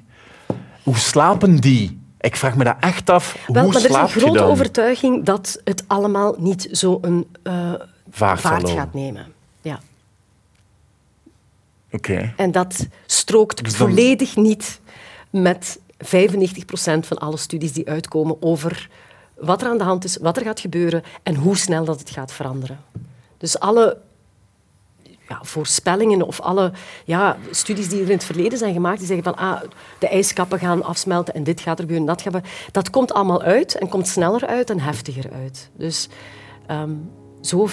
Hoe 0.83 0.97
slapen 0.97 1.55
die? 1.55 1.99
Ik 2.19 2.35
vraag 2.35 2.55
me 2.55 2.63
dat 2.63 2.75
echt 2.79 3.09
af. 3.09 3.37
Wel, 3.47 3.63
hoe 3.63 3.73
maar 3.73 3.81
er 3.81 3.89
is 3.89 3.95
een 3.95 4.21
grote 4.21 4.43
overtuiging 4.43 5.25
dat 5.25 5.61
het 5.63 5.83
allemaal 5.87 6.35
niet 6.37 6.67
zo 6.71 6.97
een 7.01 7.27
uh, 7.43 7.73
vaart, 8.09 8.69
gaat 8.69 8.93
nemen. 8.93 9.33
Ja. 9.61 9.79
Oké. 11.91 12.33
En 12.37 12.51
dat 12.51 12.87
strookt 13.05 13.63
dus 13.63 13.75
volledig 13.75 14.35
niet 14.35 14.79
met 15.29 15.79
95% 16.05 16.07
van 16.99 17.17
alle 17.17 17.37
studies 17.37 17.73
die 17.73 17.87
uitkomen 17.89 18.41
over 18.41 18.89
wat 19.35 19.61
er 19.61 19.67
aan 19.67 19.77
de 19.77 19.83
hand 19.83 20.03
is, 20.03 20.17
wat 20.17 20.37
er 20.37 20.43
gaat 20.43 20.59
gebeuren 20.59 21.03
en 21.23 21.35
hoe 21.35 21.57
snel 21.57 21.85
dat 21.85 21.99
het 21.99 22.09
gaat 22.09 22.31
veranderen. 22.31 22.79
Dus 23.37 23.59
alle 23.59 23.97
ja, 25.27 25.39
voorspellingen 25.41 26.21
of 26.21 26.39
alle 26.39 26.71
ja, 27.05 27.37
studies 27.51 27.89
die 27.89 28.01
er 28.01 28.05
in 28.05 28.11
het 28.11 28.23
verleden 28.23 28.57
zijn 28.57 28.73
gemaakt, 28.73 28.97
die 28.97 29.07
zeggen 29.07 29.23
van 29.23 29.35
ah, 29.35 29.61
de 29.99 30.07
ijskappen 30.07 30.59
gaan 30.59 30.83
afsmelten 30.83 31.33
en 31.33 31.43
dit 31.43 31.61
gaat 31.61 31.77
er 31.77 31.83
gebeuren, 31.83 32.07
dat 32.07 32.21
gaat 32.21 32.33
er 32.33 32.43
Dat 32.71 32.89
komt 32.89 33.13
allemaal 33.13 33.41
uit 33.41 33.77
en 33.77 33.89
komt 33.89 34.07
sneller 34.07 34.47
uit 34.47 34.69
en 34.69 34.79
heftiger 34.79 35.31
uit. 35.33 35.69
Dus, 35.73 36.09
um, 36.71 37.11
zo, 37.41 37.67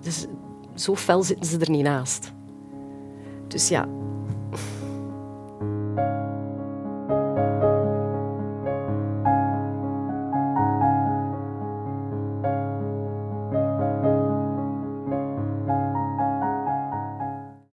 dus 0.00 0.26
zo 0.74 0.96
fel 0.96 1.22
zitten 1.22 1.46
ze 1.46 1.58
er 1.58 1.70
niet 1.70 1.82
naast. 1.82 2.32
Dus 3.48 3.68
ja, 3.68 3.88